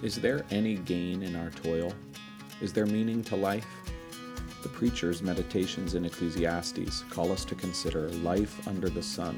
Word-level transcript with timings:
Is 0.00 0.14
there 0.14 0.44
any 0.52 0.76
gain 0.76 1.24
in 1.24 1.34
our 1.34 1.50
toil? 1.50 1.92
Is 2.60 2.72
there 2.72 2.86
meaning 2.86 3.24
to 3.24 3.34
life? 3.34 3.66
The 4.62 4.68
preacher's 4.68 5.22
meditations 5.22 5.96
in 5.96 6.04
Ecclesiastes 6.04 7.02
call 7.10 7.32
us 7.32 7.44
to 7.46 7.56
consider 7.56 8.08
life 8.10 8.68
under 8.68 8.88
the 8.88 9.02
sun, 9.02 9.34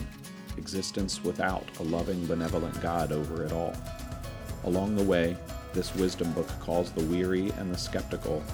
existence 0.58 1.24
without 1.24 1.64
a 1.78 1.82
loving, 1.84 2.26
benevolent 2.26 2.78
God 2.82 3.10
over 3.10 3.42
it 3.42 3.52
all. 3.52 3.74
Along 4.64 4.96
the 4.96 5.04
way, 5.04 5.34
this 5.72 5.94
wisdom 5.94 6.30
book 6.32 6.48
calls 6.60 6.92
the 6.92 7.06
weary 7.06 7.50
and 7.56 7.72
the 7.72 7.78
skeptical 7.78 8.44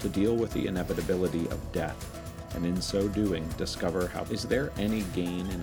to 0.00 0.08
deal 0.08 0.34
with 0.34 0.52
the 0.54 0.66
inevitability 0.66 1.46
of 1.50 1.72
death, 1.72 2.20
and 2.56 2.66
in 2.66 2.82
so 2.82 3.06
doing, 3.06 3.48
discover 3.56 4.08
how 4.08 4.24
is 4.24 4.42
there 4.42 4.72
any 4.78 5.02
gain 5.14 5.46
in. 5.46 5.62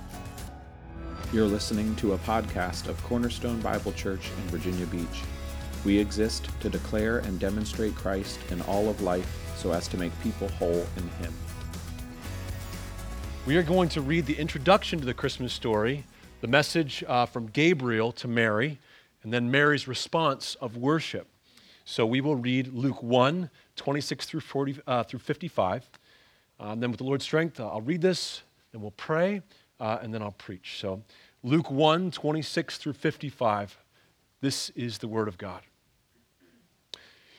You're 1.34 1.46
listening 1.46 1.94
to 1.98 2.14
a 2.14 2.18
podcast 2.20 2.88
of 2.88 3.04
Cornerstone 3.04 3.60
Bible 3.60 3.92
Church 3.92 4.30
in 4.30 4.44
Virginia 4.50 4.86
Beach. 4.86 5.24
We 5.86 5.98
exist 5.98 6.50
to 6.60 6.70
declare 6.70 7.20
and 7.20 7.40
demonstrate 7.40 7.96
Christ 7.96 8.40
in 8.52 8.62
all 8.64 8.90
of 8.90 9.02
life 9.02 9.54
so 9.56 9.72
as 9.72 9.88
to 9.90 9.98
make 9.98 10.12
people 10.22 10.48
whole 10.50 10.86
in 10.98 11.08
Him. 11.24 11.34
We 13.46 13.56
are 13.58 13.64
going 13.64 13.90
to 13.90 14.02
read 14.02 14.26
the 14.26 14.38
introduction 14.38 15.00
to 15.00 15.06
the 15.06 15.14
Christmas 15.14 15.54
story, 15.54 16.06
the 16.42 16.48
message 16.48 17.04
uh, 17.08 17.26
from 17.26 17.48
Gabriel 17.48 18.12
to 18.14 18.28
Mary, 18.28 18.78
and 19.24 19.34
then 19.34 19.50
Mary's 19.50 19.88
response 19.88 20.56
of 20.62 20.78
worship. 20.78 21.28
So 21.86 22.06
we 22.06 22.22
will 22.22 22.36
read 22.36 22.74
Luke 22.74 23.02
1, 23.02 23.50
26 23.76 24.26
through, 24.26 24.42
40, 24.42 24.80
uh, 24.86 25.04
through 25.04 25.20
55. 25.20 25.90
Um, 26.60 26.80
then, 26.80 26.92
with 26.92 27.00
the 27.00 27.06
Lord's 27.06 27.24
strength, 27.24 27.60
uh, 27.60 27.68
I'll 27.68 27.82
read 27.82 28.02
this, 28.02 28.44
then 28.72 28.82
we'll 28.82 28.92
pray, 28.92 29.42
uh, 29.80 29.98
and 30.02 30.14
then 30.14 30.22
I'll 30.22 30.32
preach. 30.32 30.78
So, 30.80 31.02
Luke 31.42 31.72
1, 31.72 32.12
26 32.12 32.78
through 32.78 32.94
55. 32.94 33.78
This 34.42 34.70
is 34.72 34.98
the 34.98 35.08
Word 35.08 35.28
of 35.28 35.38
God. 35.38 35.62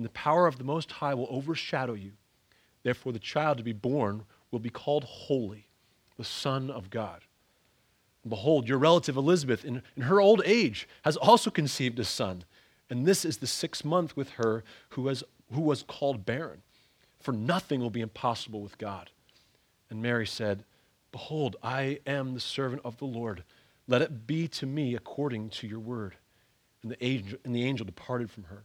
and 0.00 0.04
the 0.06 0.12
power 0.12 0.46
of 0.46 0.56
the 0.56 0.64
Most 0.64 0.92
High 0.92 1.12
will 1.12 1.26
overshadow 1.28 1.92
you. 1.92 2.12
Therefore, 2.84 3.12
the 3.12 3.18
child 3.18 3.58
to 3.58 3.62
be 3.62 3.74
born 3.74 4.24
will 4.50 4.58
be 4.58 4.70
called 4.70 5.04
Holy, 5.04 5.68
the 6.16 6.24
Son 6.24 6.70
of 6.70 6.88
God. 6.88 7.20
Behold, 8.26 8.66
your 8.66 8.78
relative 8.78 9.18
Elizabeth, 9.18 9.62
in, 9.62 9.82
in 9.96 10.04
her 10.04 10.18
old 10.18 10.40
age, 10.46 10.88
has 11.04 11.18
also 11.18 11.50
conceived 11.50 11.98
a 11.98 12.04
son. 12.04 12.44
And 12.88 13.04
this 13.04 13.26
is 13.26 13.36
the 13.36 13.46
sixth 13.46 13.84
month 13.84 14.16
with 14.16 14.30
her 14.30 14.64
who, 14.88 15.08
has, 15.08 15.22
who 15.52 15.60
was 15.60 15.82
called 15.82 16.24
barren. 16.24 16.62
For 17.18 17.32
nothing 17.32 17.80
will 17.80 17.90
be 17.90 18.00
impossible 18.00 18.62
with 18.62 18.78
God. 18.78 19.10
And 19.90 20.00
Mary 20.00 20.26
said, 20.26 20.64
Behold, 21.12 21.56
I 21.62 21.98
am 22.06 22.32
the 22.32 22.40
servant 22.40 22.80
of 22.86 22.96
the 22.96 23.04
Lord. 23.04 23.44
Let 23.86 24.00
it 24.00 24.26
be 24.26 24.48
to 24.48 24.64
me 24.64 24.94
according 24.94 25.50
to 25.50 25.66
your 25.66 25.80
word. 25.80 26.14
And 26.82 26.90
the 26.90 27.04
angel, 27.04 27.38
and 27.44 27.54
the 27.54 27.64
angel 27.64 27.84
departed 27.84 28.30
from 28.30 28.44
her. 28.44 28.64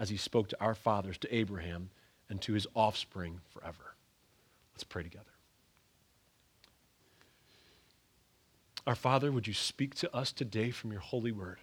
as 0.00 0.08
he 0.08 0.16
spoke 0.16 0.48
to 0.48 0.60
our 0.60 0.74
fathers, 0.74 1.18
to 1.18 1.32
Abraham, 1.32 1.90
and 2.28 2.40
to 2.40 2.54
his 2.54 2.66
offspring 2.74 3.40
forever. 3.50 3.94
Let's 4.74 4.82
pray 4.82 5.02
together. 5.04 5.24
Our 8.86 8.94
Father, 8.94 9.30
would 9.30 9.46
you 9.46 9.52
speak 9.52 9.94
to 9.96 10.16
us 10.16 10.32
today 10.32 10.70
from 10.70 10.90
your 10.90 11.02
holy 11.02 11.32
word? 11.32 11.58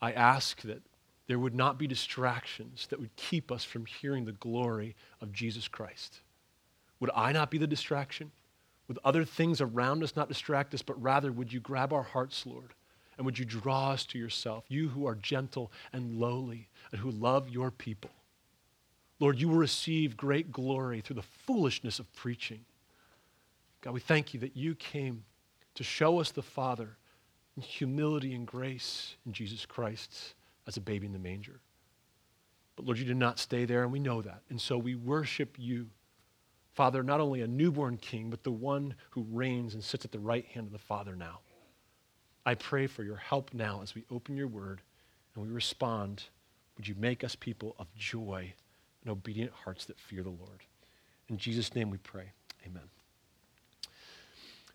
I 0.00 0.12
ask 0.12 0.62
that 0.62 0.82
there 1.26 1.38
would 1.38 1.54
not 1.54 1.78
be 1.78 1.86
distractions 1.86 2.86
that 2.88 2.98
would 2.98 3.14
keep 3.16 3.52
us 3.52 3.62
from 3.62 3.86
hearing 3.86 4.24
the 4.24 4.32
glory 4.32 4.96
of 5.20 5.32
Jesus 5.32 5.68
Christ. 5.68 6.20
Would 7.00 7.10
I 7.14 7.32
not 7.32 7.50
be 7.50 7.58
the 7.58 7.66
distraction? 7.66 8.30
Would 8.88 8.98
other 9.04 9.24
things 9.24 9.60
around 9.60 10.02
us 10.02 10.16
not 10.16 10.28
distract 10.28 10.72
us, 10.74 10.82
but 10.82 11.00
rather 11.00 11.30
would 11.30 11.52
you 11.52 11.60
grab 11.60 11.92
our 11.92 12.02
hearts, 12.02 12.46
Lord? 12.46 12.72
And 13.16 13.24
would 13.24 13.38
you 13.38 13.44
draw 13.44 13.90
us 13.90 14.04
to 14.06 14.18
yourself, 14.18 14.64
you 14.68 14.88
who 14.88 15.06
are 15.06 15.14
gentle 15.14 15.70
and 15.92 16.18
lowly 16.18 16.68
and 16.92 17.00
who 17.00 17.10
love 17.10 17.48
your 17.48 17.70
people? 17.70 18.10
Lord, 19.20 19.38
you 19.38 19.48
will 19.48 19.56
receive 19.56 20.16
great 20.16 20.52
glory 20.52 21.00
through 21.00 21.16
the 21.16 21.22
foolishness 21.22 21.98
of 21.98 22.12
preaching. 22.14 22.64
God, 23.80 23.94
we 23.94 24.00
thank 24.00 24.34
you 24.34 24.40
that 24.40 24.56
you 24.56 24.74
came 24.74 25.24
to 25.74 25.84
show 25.84 26.20
us 26.20 26.30
the 26.30 26.42
Father 26.42 26.96
in 27.56 27.62
humility 27.62 28.34
and 28.34 28.46
grace 28.46 29.16
in 29.26 29.32
Jesus 29.32 29.66
Christ 29.66 30.34
as 30.66 30.76
a 30.76 30.80
baby 30.80 31.06
in 31.06 31.12
the 31.12 31.18
manger. 31.18 31.60
But 32.76 32.86
Lord, 32.86 32.98
you 32.98 33.04
did 33.04 33.16
not 33.16 33.38
stay 33.38 33.64
there, 33.64 33.82
and 33.82 33.92
we 33.92 34.00
know 34.00 34.22
that. 34.22 34.42
And 34.50 34.60
so 34.60 34.76
we 34.76 34.94
worship 34.94 35.56
you, 35.58 35.86
Father, 36.72 37.02
not 37.02 37.20
only 37.20 37.42
a 37.42 37.46
newborn 37.46 37.96
king, 37.98 38.30
but 38.30 38.42
the 38.42 38.50
one 38.50 38.94
who 39.10 39.26
reigns 39.30 39.74
and 39.74 39.84
sits 39.84 40.04
at 40.04 40.12
the 40.12 40.18
right 40.18 40.44
hand 40.46 40.66
of 40.66 40.72
the 40.72 40.78
Father 40.78 41.14
now. 41.14 41.38
I 42.44 42.54
pray 42.54 42.86
for 42.86 43.04
your 43.04 43.16
help 43.16 43.54
now 43.54 43.80
as 43.82 43.94
we 43.94 44.04
open 44.10 44.36
your 44.36 44.48
word 44.48 44.82
and 45.34 45.44
we 45.44 45.50
respond. 45.50 46.24
Would 46.76 46.88
you 46.88 46.94
make 46.98 47.24
us 47.24 47.36
people 47.36 47.76
of 47.78 47.86
joy 47.94 48.52
and 49.02 49.10
obedient 49.10 49.52
hearts 49.52 49.84
that 49.86 49.98
fear 49.98 50.22
the 50.22 50.30
Lord? 50.30 50.62
In 51.28 51.38
Jesus' 51.38 51.74
name 51.74 51.90
we 51.90 51.98
pray. 51.98 52.32
Amen. 52.66 52.82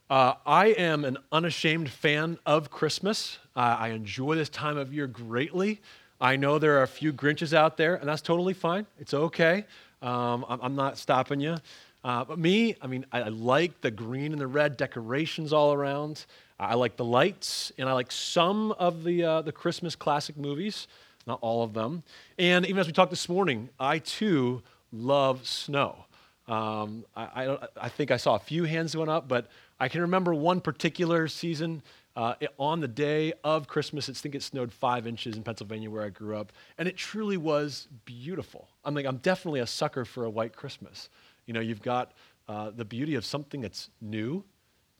Uh, 0.09 0.33
I 0.45 0.67
am 0.67 1.05
an 1.05 1.17
unashamed 1.31 1.89
fan 1.89 2.39
of 2.45 2.71
Christmas. 2.71 3.37
Uh, 3.55 3.77
I 3.79 3.89
enjoy 3.89 4.35
this 4.35 4.49
time 4.49 4.77
of 4.77 4.91
year 4.91 5.05
greatly. 5.05 5.81
I 6.19 6.35
know 6.35 6.57
there 6.57 6.79
are 6.79 6.83
a 6.83 6.87
few 6.87 7.13
Grinches 7.13 7.53
out 7.53 7.77
there, 7.77 7.95
and 7.95 8.09
that's 8.09 8.23
totally 8.23 8.53
fine. 8.53 8.87
It's 8.97 9.13
okay. 9.13 9.65
Um, 10.01 10.45
I'm, 10.49 10.75
not 10.75 10.97
stopping 10.97 11.39
you. 11.39 11.57
Uh, 12.03 12.23
but 12.23 12.39
me, 12.39 12.75
I 12.81 12.87
mean, 12.87 13.05
I, 13.11 13.23
I, 13.23 13.27
like 13.27 13.81
the 13.81 13.91
green 13.91 14.31
and 14.31 14.39
the 14.39 14.47
red 14.47 14.77
decorations 14.77 15.53
all 15.53 15.73
around. 15.73 16.25
I 16.59 16.75
like 16.75 16.97
the 16.97 17.05
lights, 17.05 17.71
and 17.77 17.87
I 17.87 17.93
like 17.93 18.11
some 18.11 18.71
of 18.73 19.03
the, 19.03 19.23
uh, 19.23 19.41
the 19.41 19.51
Christmas 19.51 19.95
classic 19.95 20.37
movies, 20.37 20.87
not 21.29 21.39
all 21.41 21.63
of 21.63 21.73
them. 21.73 22.03
And 22.37 22.65
even 22.65 22.79
as 22.79 22.87
we 22.87 22.93
talked 22.93 23.11
this 23.11 23.29
morning, 23.29 23.69
I 23.79 23.99
too 23.99 24.61
love 24.91 25.47
snow. 25.47 26.05
Um, 26.47 27.05
I, 27.15 27.45
I, 27.45 27.67
I, 27.83 27.89
think 27.89 28.09
I 28.09 28.17
saw 28.17 28.35
a 28.35 28.39
few 28.39 28.63
hands 28.63 28.95
going 28.95 29.07
up, 29.07 29.27
but 29.27 29.47
I 29.79 29.87
can 29.87 30.01
remember 30.01 30.33
one 30.33 30.59
particular 30.59 31.27
season 31.27 31.83
uh, 32.15 32.33
on 32.57 32.79
the 32.79 32.87
day 32.87 33.33
of 33.43 33.67
Christmas. 33.67 34.09
I 34.09 34.13
think 34.13 34.33
it 34.33 34.41
snowed 34.41 34.73
five 34.73 35.05
inches 35.05 35.37
in 35.37 35.43
Pennsylvania 35.43 35.91
where 35.91 36.03
I 36.03 36.09
grew 36.09 36.35
up, 36.35 36.51
and 36.79 36.87
it 36.87 36.97
truly 36.97 37.37
was 37.37 37.87
beautiful. 38.05 38.67
I'm 38.83 38.95
like, 38.95 39.05
I'm 39.05 39.17
definitely 39.17 39.59
a 39.59 39.67
sucker 39.67 40.05
for 40.05 40.25
a 40.25 40.29
white 40.29 40.55
Christmas. 40.55 41.09
You 41.45 41.53
know, 41.53 41.59
you've 41.59 41.83
got 41.83 42.13
uh, 42.47 42.71
the 42.71 42.83
beauty 42.83 43.13
of 43.13 43.23
something 43.23 43.61
that's 43.61 43.89
new, 44.01 44.43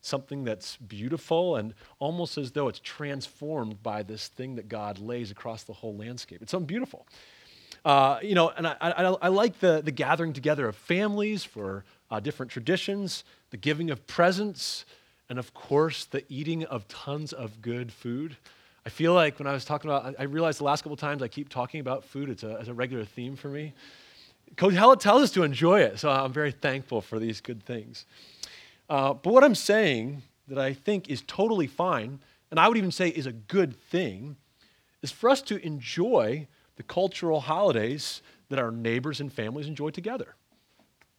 something 0.00 0.44
that's 0.44 0.76
beautiful, 0.76 1.56
and 1.56 1.74
almost 1.98 2.38
as 2.38 2.52
though 2.52 2.68
it's 2.68 2.80
transformed 2.80 3.82
by 3.82 4.02
this 4.02 4.28
thing 4.28 4.56
that 4.56 4.68
God 4.68 4.98
lays 4.98 5.30
across 5.30 5.64
the 5.64 5.72
whole 5.72 5.96
landscape. 5.96 6.42
It's 6.42 6.50
something 6.50 6.66
beautiful. 6.66 7.06
Uh, 7.84 8.18
you 8.22 8.34
know, 8.34 8.50
and 8.50 8.66
I, 8.66 8.76
I, 8.80 9.02
I, 9.04 9.28
like 9.28 9.58
the, 9.60 9.80
the 9.82 9.90
gathering 9.90 10.32
together 10.32 10.68
of 10.68 10.76
families 10.76 11.44
for 11.44 11.84
uh, 12.10 12.20
different 12.20 12.52
traditions, 12.52 13.24
the 13.50 13.56
giving 13.56 13.90
of 13.90 14.06
presents, 14.06 14.84
and 15.30 15.38
of 15.38 15.54
course, 15.54 16.04
the 16.04 16.22
eating 16.28 16.64
of 16.64 16.86
tons 16.88 17.32
of 17.32 17.62
good 17.62 17.90
food. 17.90 18.36
I 18.84 18.90
feel 18.90 19.14
like 19.14 19.38
when 19.38 19.46
I 19.46 19.52
was 19.52 19.64
talking 19.64 19.90
about, 19.90 20.14
I 20.18 20.24
realized 20.24 20.60
the 20.60 20.64
last 20.64 20.82
couple 20.82 20.96
times 20.96 21.22
I 21.22 21.28
keep 21.28 21.48
talking 21.48 21.80
about 21.80 22.04
food, 22.04 22.28
it's 22.28 22.42
a, 22.42 22.56
it's 22.56 22.68
a 22.68 22.74
regular 22.74 23.04
theme 23.04 23.36
for 23.36 23.48
me. 23.48 23.72
Kohelet 24.56 25.00
tells 25.00 25.22
us 25.22 25.30
to 25.32 25.42
enjoy 25.42 25.80
it, 25.80 25.98
so 25.98 26.10
I'm 26.10 26.32
very 26.32 26.50
thankful 26.50 27.00
for 27.00 27.18
these 27.18 27.40
good 27.40 27.64
things. 27.64 28.04
Uh, 28.90 29.14
but 29.14 29.32
what 29.32 29.44
I'm 29.44 29.54
saying 29.54 30.22
that 30.48 30.58
I 30.58 30.72
think 30.74 31.08
is 31.08 31.22
totally 31.22 31.68
fine, 31.68 32.18
and 32.50 32.58
I 32.58 32.66
would 32.66 32.76
even 32.76 32.90
say 32.90 33.08
is 33.08 33.24
a 33.24 33.32
good 33.32 33.76
thing, 33.76 34.36
is 35.00 35.12
for 35.12 35.30
us 35.30 35.40
to 35.42 35.64
enjoy 35.64 36.48
the 36.76 36.82
cultural 36.82 37.40
holidays 37.40 38.20
that 38.48 38.58
our 38.58 38.72
neighbors 38.72 39.20
and 39.20 39.32
families 39.32 39.68
enjoy 39.68 39.90
together. 39.90 40.34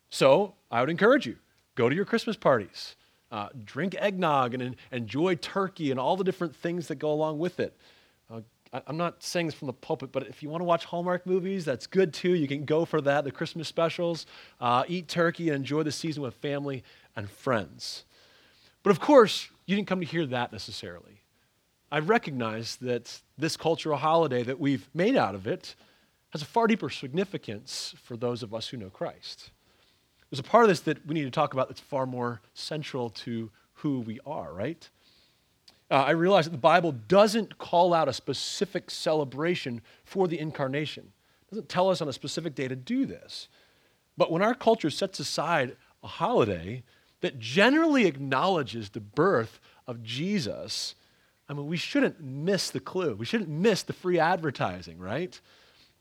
So 0.09 0.55
I 0.69 0.81
would 0.81 0.89
encourage 0.89 1.25
you 1.25 1.37
go 1.75 1.87
to 1.87 1.95
your 1.95 2.03
Christmas 2.03 2.35
parties, 2.35 2.97
uh, 3.31 3.47
drink 3.63 3.95
eggnog, 3.97 4.53
and, 4.53 4.61
and, 4.61 4.75
enjoy 4.91 5.35
turkey 5.35 5.91
and 5.91 5.99
all 5.99 6.17
the 6.17 6.25
different 6.25 6.53
things 6.53 6.89
that 6.89 6.95
go 6.95 7.13
along 7.13 7.39
with 7.39 7.61
it. 7.61 7.73
Uh, 8.29 8.41
I, 8.73 8.81
am 8.87 8.97
not 8.97 9.23
saying 9.23 9.45
this 9.45 9.55
from 9.55 9.67
the 9.67 9.73
pulpit, 9.73 10.11
but 10.11 10.27
if 10.27 10.43
you 10.43 10.49
want 10.49 10.59
to 10.59 10.65
watch 10.65 10.83
Hallmark 10.83 11.25
movies, 11.25 11.63
that's 11.63 11.87
good 11.87 12.13
too. 12.13 12.35
You 12.35 12.47
can 12.47 12.65
go 12.65 12.83
for 12.83 12.99
that, 13.01 13.23
the 13.23 13.31
Christmas 13.31 13.69
specials. 13.69 14.25
Uh, 14.59 14.83
eat 14.89 15.07
turkey 15.07 15.47
and 15.47 15.55
enjoy 15.55 15.83
the 15.83 15.91
season 15.91 16.21
with 16.21 16.33
family 16.35 16.83
and 17.15 17.29
friends. 17.29 18.03
But 18.83 18.91
of 18.91 18.99
course, 18.99 19.49
you 19.65 19.75
didn't 19.75 19.87
come 19.87 19.99
to 19.99 20.05
hear 20.05 20.25
that 20.25 20.51
necessarily. 20.51 21.21
I 21.91 21.99
recognize 21.99 22.77
that 22.77 23.21
this 23.37 23.57
cultural 23.57 23.97
holiday 23.97 24.43
that 24.43 24.59
we've 24.59 24.89
made 24.93 25.15
out 25.15 25.35
of 25.35 25.45
it 25.45 25.75
has 26.29 26.41
a 26.41 26.45
far 26.45 26.67
deeper 26.67 26.89
significance 26.89 27.93
for 28.01 28.15
those 28.15 28.43
of 28.43 28.53
us 28.53 28.69
who 28.69 28.77
know 28.77 28.89
Christ. 28.89 29.51
There's 30.29 30.39
a 30.39 30.43
part 30.43 30.63
of 30.63 30.69
this 30.69 30.79
that 30.81 31.05
we 31.05 31.13
need 31.13 31.25
to 31.25 31.31
talk 31.31 31.53
about 31.53 31.67
that's 31.67 31.81
far 31.81 32.05
more 32.05 32.41
central 32.53 33.09
to 33.09 33.51
who 33.73 33.99
we 33.99 34.19
are, 34.25 34.53
right? 34.53 34.89
Uh, 35.89 35.95
I 35.95 36.11
realize 36.11 36.45
that 36.45 36.51
the 36.51 36.57
Bible 36.57 36.93
doesn't 36.93 37.57
call 37.57 37.93
out 37.93 38.07
a 38.07 38.13
specific 38.13 38.89
celebration 38.89 39.81
for 40.05 40.29
the 40.29 40.39
incarnation. 40.39 41.11
It 41.41 41.49
doesn't 41.49 41.67
tell 41.67 41.89
us 41.89 42.01
on 42.01 42.07
a 42.07 42.13
specific 42.13 42.55
day 42.55 42.69
to 42.69 42.77
do 42.77 43.05
this. 43.05 43.49
But 44.15 44.31
when 44.31 44.41
our 44.41 44.53
culture 44.53 44.89
sets 44.89 45.19
aside 45.19 45.75
a 46.01 46.07
holiday 46.07 46.83
that 47.21 47.39
generally 47.39 48.05
acknowledges 48.05 48.89
the 48.89 48.99
birth 48.99 49.59
of 49.87 50.03
Jesus, 50.03 50.95
I 51.47 51.53
mean, 51.53 51.67
we 51.67 51.77
shouldn't 51.77 52.21
miss 52.21 52.69
the 52.69 52.79
clue. 52.79 53.15
We 53.15 53.25
shouldn't 53.25 53.49
miss 53.49 53.83
the 53.83 53.93
free 53.93 54.19
advertising, 54.19 54.97
right? 54.99 55.39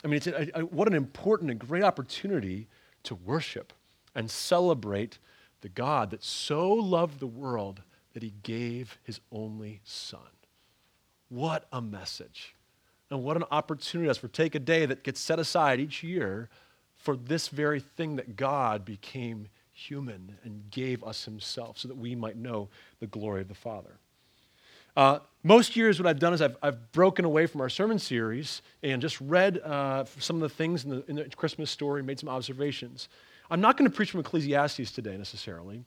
I 0.04 0.08
mean, 0.08 0.16
it's 0.16 0.26
a, 0.26 0.60
a, 0.60 0.64
what 0.64 0.88
an 0.88 0.94
important 0.94 1.50
and 1.50 1.60
great 1.60 1.82
opportunity 1.82 2.68
to 3.04 3.14
worship 3.14 3.72
and 4.14 4.30
celebrate 4.30 5.18
the 5.60 5.68
God 5.68 6.10
that 6.10 6.24
so 6.24 6.72
loved 6.72 7.20
the 7.20 7.26
world 7.26 7.82
that 8.14 8.22
he 8.22 8.32
gave 8.42 8.98
his 9.02 9.20
only 9.30 9.80
son. 9.84 10.20
What 11.28 11.66
a 11.72 11.80
message. 11.80 12.54
And 13.10 13.22
what 13.22 13.36
an 13.36 13.44
opportunity 13.50 14.08
us 14.08 14.18
for 14.18 14.28
take 14.28 14.54
a 14.54 14.60
day 14.60 14.86
that 14.86 15.02
gets 15.02 15.20
set 15.20 15.38
aside 15.38 15.80
each 15.80 16.02
year 16.02 16.48
for 16.96 17.16
this 17.16 17.48
very 17.48 17.80
thing 17.80 18.16
that 18.16 18.36
God 18.36 18.84
became 18.84 19.48
human 19.80 20.36
and 20.44 20.70
gave 20.70 21.02
us 21.02 21.24
himself 21.24 21.78
so 21.78 21.88
that 21.88 21.96
we 21.96 22.14
might 22.14 22.36
know 22.36 22.68
the 23.00 23.06
glory 23.06 23.40
of 23.40 23.48
the 23.48 23.54
Father. 23.54 23.98
Uh, 24.96 25.20
most 25.42 25.76
years, 25.76 25.98
what 25.98 26.06
I've 26.06 26.18
done 26.18 26.34
is 26.34 26.42
I've, 26.42 26.56
I've 26.62 26.92
broken 26.92 27.24
away 27.24 27.46
from 27.46 27.60
our 27.60 27.68
sermon 27.68 27.98
series 27.98 28.60
and 28.82 29.00
just 29.00 29.20
read 29.20 29.58
uh, 29.58 30.04
some 30.18 30.36
of 30.36 30.42
the 30.42 30.48
things 30.48 30.84
in 30.84 30.90
the, 30.90 31.04
in 31.08 31.16
the 31.16 31.24
Christmas 31.24 31.70
story, 31.70 32.02
made 32.02 32.18
some 32.18 32.28
observations. 32.28 33.08
I'm 33.50 33.60
not 33.60 33.76
going 33.76 33.90
to 33.90 33.94
preach 33.94 34.10
from 34.10 34.20
Ecclesiastes 34.20 34.92
today 34.92 35.16
necessarily, 35.16 35.84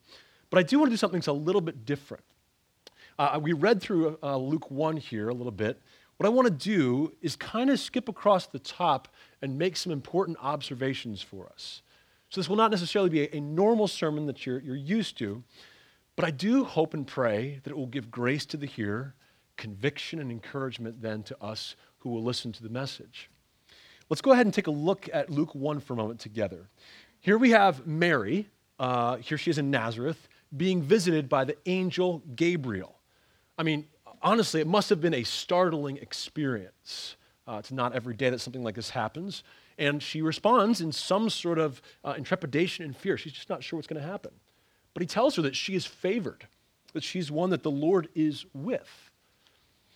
but 0.50 0.58
I 0.58 0.62
do 0.62 0.78
want 0.78 0.88
to 0.88 0.92
do 0.92 0.96
something 0.96 1.20
that's 1.20 1.28
a 1.28 1.32
little 1.32 1.60
bit 1.60 1.86
different. 1.86 2.24
Uh, 3.18 3.38
we 3.40 3.52
read 3.52 3.80
through 3.80 4.18
uh, 4.22 4.36
Luke 4.36 4.70
1 4.70 4.96
here 4.96 5.28
a 5.28 5.34
little 5.34 5.52
bit. 5.52 5.80
What 6.16 6.26
I 6.26 6.30
want 6.30 6.46
to 6.46 6.52
do 6.52 7.12
is 7.22 7.36
kind 7.36 7.70
of 7.70 7.78
skip 7.78 8.08
across 8.08 8.46
the 8.46 8.58
top 8.58 9.08
and 9.42 9.58
make 9.58 9.76
some 9.76 9.92
important 9.92 10.38
observations 10.40 11.22
for 11.22 11.46
us. 11.52 11.82
So, 12.34 12.40
this 12.40 12.48
will 12.48 12.56
not 12.56 12.72
necessarily 12.72 13.10
be 13.10 13.20
a, 13.20 13.36
a 13.36 13.40
normal 13.40 13.86
sermon 13.86 14.26
that 14.26 14.44
you're, 14.44 14.58
you're 14.58 14.74
used 14.74 15.16
to, 15.18 15.44
but 16.16 16.24
I 16.24 16.32
do 16.32 16.64
hope 16.64 16.92
and 16.92 17.06
pray 17.06 17.60
that 17.62 17.70
it 17.70 17.76
will 17.76 17.86
give 17.86 18.10
grace 18.10 18.44
to 18.46 18.56
the 18.56 18.66
hearer, 18.66 19.14
conviction 19.56 20.18
and 20.18 20.32
encouragement 20.32 21.00
then 21.00 21.22
to 21.22 21.40
us 21.40 21.76
who 21.98 22.10
will 22.10 22.24
listen 22.24 22.50
to 22.50 22.64
the 22.64 22.68
message. 22.68 23.30
Let's 24.10 24.20
go 24.20 24.32
ahead 24.32 24.46
and 24.46 24.52
take 24.52 24.66
a 24.66 24.72
look 24.72 25.08
at 25.12 25.30
Luke 25.30 25.54
1 25.54 25.78
for 25.78 25.92
a 25.92 25.96
moment 25.96 26.18
together. 26.18 26.68
Here 27.20 27.38
we 27.38 27.50
have 27.50 27.86
Mary, 27.86 28.48
uh, 28.80 29.18
here 29.18 29.38
she 29.38 29.52
is 29.52 29.58
in 29.58 29.70
Nazareth, 29.70 30.26
being 30.56 30.82
visited 30.82 31.28
by 31.28 31.44
the 31.44 31.56
angel 31.66 32.20
Gabriel. 32.34 32.98
I 33.56 33.62
mean, 33.62 33.86
honestly, 34.20 34.60
it 34.60 34.66
must 34.66 34.90
have 34.90 35.00
been 35.00 35.14
a 35.14 35.22
startling 35.22 35.98
experience. 35.98 37.14
Uh, 37.46 37.58
it's 37.60 37.70
not 37.70 37.92
every 37.92 38.14
day 38.14 38.28
that 38.30 38.40
something 38.40 38.64
like 38.64 38.74
this 38.74 38.90
happens. 38.90 39.44
And 39.78 40.02
she 40.02 40.22
responds 40.22 40.80
in 40.80 40.92
some 40.92 41.28
sort 41.30 41.58
of 41.58 41.82
uh, 42.04 42.14
intrepidation 42.16 42.84
and 42.84 42.96
fear. 42.96 43.16
She's 43.16 43.32
just 43.32 43.50
not 43.50 43.64
sure 43.64 43.76
what's 43.76 43.88
going 43.88 44.00
to 44.00 44.08
happen. 44.08 44.30
But 44.92 45.02
he 45.02 45.06
tells 45.06 45.36
her 45.36 45.42
that 45.42 45.56
she 45.56 45.74
is 45.74 45.84
favored, 45.84 46.46
that 46.92 47.02
she's 47.02 47.30
one 47.30 47.50
that 47.50 47.62
the 47.64 47.70
Lord 47.70 48.08
is 48.14 48.46
with. 48.54 49.10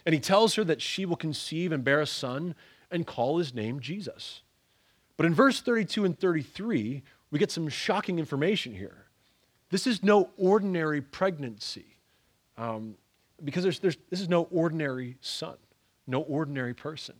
And 0.04 0.14
he 0.14 0.20
tells 0.20 0.54
her 0.56 0.64
that 0.64 0.82
she 0.82 1.04
will 1.04 1.16
conceive 1.16 1.70
and 1.70 1.84
bear 1.84 2.00
a 2.00 2.06
son 2.06 2.54
and 2.90 3.06
call 3.06 3.38
his 3.38 3.54
name 3.54 3.80
Jesus. 3.80 4.42
But 5.16 5.26
in 5.26 5.34
verse 5.34 5.60
32 5.60 6.04
and 6.04 6.18
33, 6.18 7.02
we 7.30 7.38
get 7.38 7.50
some 7.50 7.68
shocking 7.68 8.18
information 8.18 8.74
here. 8.74 9.04
This 9.70 9.86
is 9.86 10.02
no 10.02 10.30
ordinary 10.38 11.02
pregnancy, 11.02 11.98
um, 12.56 12.94
because 13.44 13.62
there's, 13.62 13.80
there's, 13.80 13.98
this 14.08 14.20
is 14.20 14.28
no 14.28 14.44
ordinary 14.44 15.16
son, 15.20 15.56
no 16.06 16.22
ordinary 16.22 16.72
person. 16.72 17.16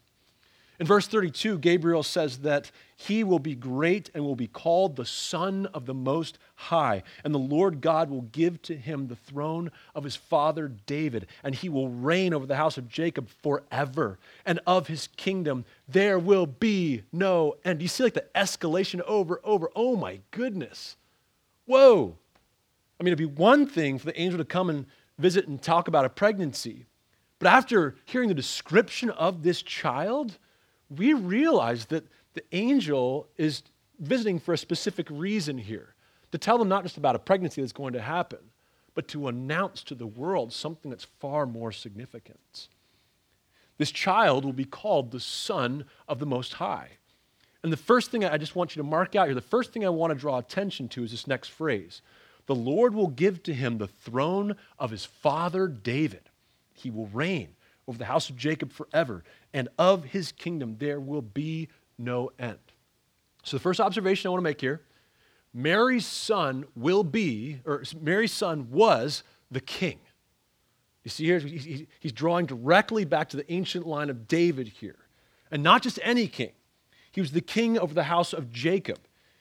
In 0.81 0.87
verse 0.87 1.09
32, 1.09 1.59
Gabriel 1.59 2.05
says 2.05 2.39
that 2.39 2.71
he 2.95 3.25
will 3.25 3.41
be 3.41 3.57
great 3.57 4.11
and 4.15 4.25
will 4.25 4.37
be 4.37 4.47
called 4.47 4.95
the 4.95 5.05
Son 5.05 5.67
of 5.75 5.87
the 5.87 5.95
Most 5.95 6.39
High. 6.55 7.03
And 7.25 7.35
the 7.35 7.39
Lord 7.39 7.81
God 7.81 8.11
will 8.11 8.23
give 8.23 8.63
to 8.63 8.77
him 8.77 9.09
the 9.09 9.17
throne 9.17 9.73
of 9.97 10.05
his 10.05 10.15
father 10.15 10.69
David, 10.69 11.27
and 11.43 11.53
he 11.53 11.69
will 11.69 11.89
reign 11.89 12.33
over 12.33 12.47
the 12.47 12.55
house 12.55 12.79
of 12.79 12.89
Jacob 12.89 13.29
forever. 13.43 14.21
And 14.47 14.61
of 14.69 14.87
his 14.87 15.09
kingdom 15.17 15.65
there 15.89 16.19
will 16.19 16.47
be 16.47 17.03
no 17.13 17.57
end. 17.65 17.83
You 17.83 17.89
see, 17.89 18.05
like 18.05 18.15
the 18.15 18.27
escalation 18.37 19.01
over, 19.01 19.41
over. 19.43 19.71
Oh 19.75 19.97
my 19.97 20.21
goodness. 20.31 20.97
Whoa. 21.67 22.17
I 23.01 23.03
mean, 23.03 23.13
it'd 23.13 23.19
be 23.19 23.41
one 23.41 23.67
thing 23.67 23.99
for 23.99 24.07
the 24.07 24.21
angel 24.21 24.39
to 24.39 24.45
come 24.45 24.71
and 24.71 24.87
visit 25.19 25.49
and 25.49 25.61
talk 25.61 25.89
about 25.89 26.05
a 26.05 26.09
pregnancy. 26.09 26.87
But 27.41 27.49
after 27.49 27.97
hearing 28.05 28.29
the 28.29 28.35
description 28.35 29.11
of 29.11 29.43
this 29.43 29.63
child, 29.63 30.39
we 30.91 31.13
realize 31.13 31.87
that 31.87 32.07
the 32.35 32.45
angel 32.53 33.29
is 33.37 33.63
visiting 33.99 34.39
for 34.39 34.55
a 34.55 34.59
specific 34.59 35.07
reason 35.11 35.59
here 35.59 35.95
to 36.33 36.39
tell 36.39 36.59
them 36.59 36.69
not 36.69 36.83
just 36.83 36.97
about 36.97 37.17
a 37.17 37.19
pregnancy 37.19 37.61
that's 37.61 37.73
going 37.73 37.93
to 37.95 38.01
happen, 38.01 38.39
but 38.95 39.09
to 39.09 39.29
announce 39.29 39.83
to 39.85 39.95
the 39.95 40.07
world 40.07 40.53
something 40.53 40.91
that's 40.91 41.05
far 41.05 41.47
more 41.47 41.73
significant. 41.73 42.69
This 43.77 43.91
child 43.91 44.45
will 44.45 44.53
be 44.53 44.65
called 44.65 45.11
the 45.11 45.21
Son 45.21 45.85
of 46.09 46.19
the 46.19 46.27
Most 46.27 46.55
High. 46.55 46.91
And 47.63 47.73
the 47.73 47.77
first 47.77 48.11
thing 48.11 48.25
I 48.25 48.39
just 48.39 48.57
want 48.57 48.75
you 48.75 48.83
to 48.83 48.89
mark 48.89 49.15
out 49.17 49.27
here, 49.27 49.35
the 49.35 49.41
first 49.41 49.73
thing 49.73 49.85
I 49.85 49.89
want 49.89 50.13
to 50.13 50.19
draw 50.19 50.39
attention 50.39 50.89
to 50.91 51.05
is 51.05 51.11
this 51.11 51.27
next 51.27 51.49
phrase. 51.49 52.03
the 52.47 52.55
Lord 52.55 52.95
will 52.95 53.09
give 53.09 53.43
to 53.45 53.53
him 53.53 53.77
the 53.77 53.87
throne 53.87 54.57
of 54.79 54.91
his 54.91 55.05
father 55.05 55.69
David. 55.69 56.31
He 56.73 56.91
will 56.91 57.07
reign 57.09 57.55
over 57.87 57.99
the 57.99 58.07
house 58.07 58.31
of 58.31 58.37
Jacob 58.37 58.73
forever, 58.73 59.23
and 59.53 59.69
of 59.79 60.05
his 60.05 60.33
kingdom 60.33 60.77
there 60.79 61.01
will 61.01 61.23
be 61.23 61.69
no 61.99 62.31
end. 62.39 62.59
So, 63.43 63.57
the 63.57 63.63
first 63.63 63.81
observation 63.81 64.29
I 64.29 64.31
want 64.31 64.41
to 64.41 64.45
make 64.45 64.61
here 64.61 64.83
Mary's 65.55 66.07
son 66.07 66.67
will 66.77 67.05
be, 67.05 67.61
or 67.65 67.83
Mary's 68.01 68.33
son 68.33 68.71
was 68.71 69.23
the 69.51 69.61
king. 69.61 69.99
You 71.05 71.11
see 71.11 71.25
here, 71.25 71.39
he's 71.39 72.13
drawing 72.13 72.47
directly 72.47 73.05
back 73.05 73.31
to 73.31 73.37
the 73.37 73.51
ancient 73.51 73.87
line 73.87 74.11
of 74.11 74.29
David 74.29 74.69
here. 74.69 74.99
And 75.51 75.63
not 75.63 75.83
just 75.83 75.99
any 76.03 76.29
king, 76.29 76.53
he 77.11 77.21
was 77.21 77.33
the 77.33 77.41
king 77.41 77.79
over 77.79 77.95
the 77.95 78.05
house 78.05 78.33
of 78.33 78.53
Jacob. 78.53 78.99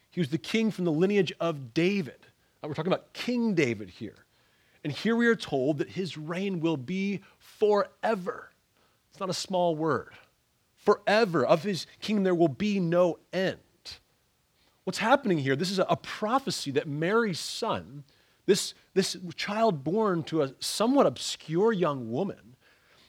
He 0.10 0.22
was 0.22 0.30
the 0.30 0.38
king 0.38 0.72
from 0.72 0.86
the 0.86 0.92
lineage 0.92 1.34
of 1.40 1.74
David. 1.74 2.20
Uh, 2.64 2.68
we're 2.68 2.74
talking 2.74 2.92
about 2.92 3.14
King 3.14 3.54
David 3.54 3.90
here. 3.90 4.16
And 4.84 4.94
here 4.94 5.16
we 5.16 5.28
are 5.28 5.36
told 5.36 5.80
that 5.80 5.90
his 5.90 6.18
reign 6.18 6.62
will 6.62 6.78
be 6.78 7.22
forever. 7.38 8.52
It's 9.18 9.20
not 9.20 9.32
a 9.32 9.34
small 9.34 9.76
word. 9.76 10.14
Forever. 10.76 11.44
Of 11.44 11.64
his 11.64 11.88
kingdom, 12.00 12.24
there 12.24 12.36
will 12.36 12.48
be 12.48 12.80
no 12.80 13.18
end. 13.34 13.58
What's 14.84 15.00
happening 15.00 15.40
here? 15.40 15.56
This 15.56 15.72
is 15.72 15.80
a 15.80 15.96
prophecy 15.96 16.70
that 16.70 16.88
Mary's 16.88 17.40
son, 17.40 18.04
this, 18.46 18.76
this 18.94 19.18
child 19.36 19.84
born 19.84 20.22
to 20.26 20.44
a 20.44 20.54
somewhat 20.60 21.08
obscure 21.08 21.74
young 21.74 22.12
woman, 22.12 22.58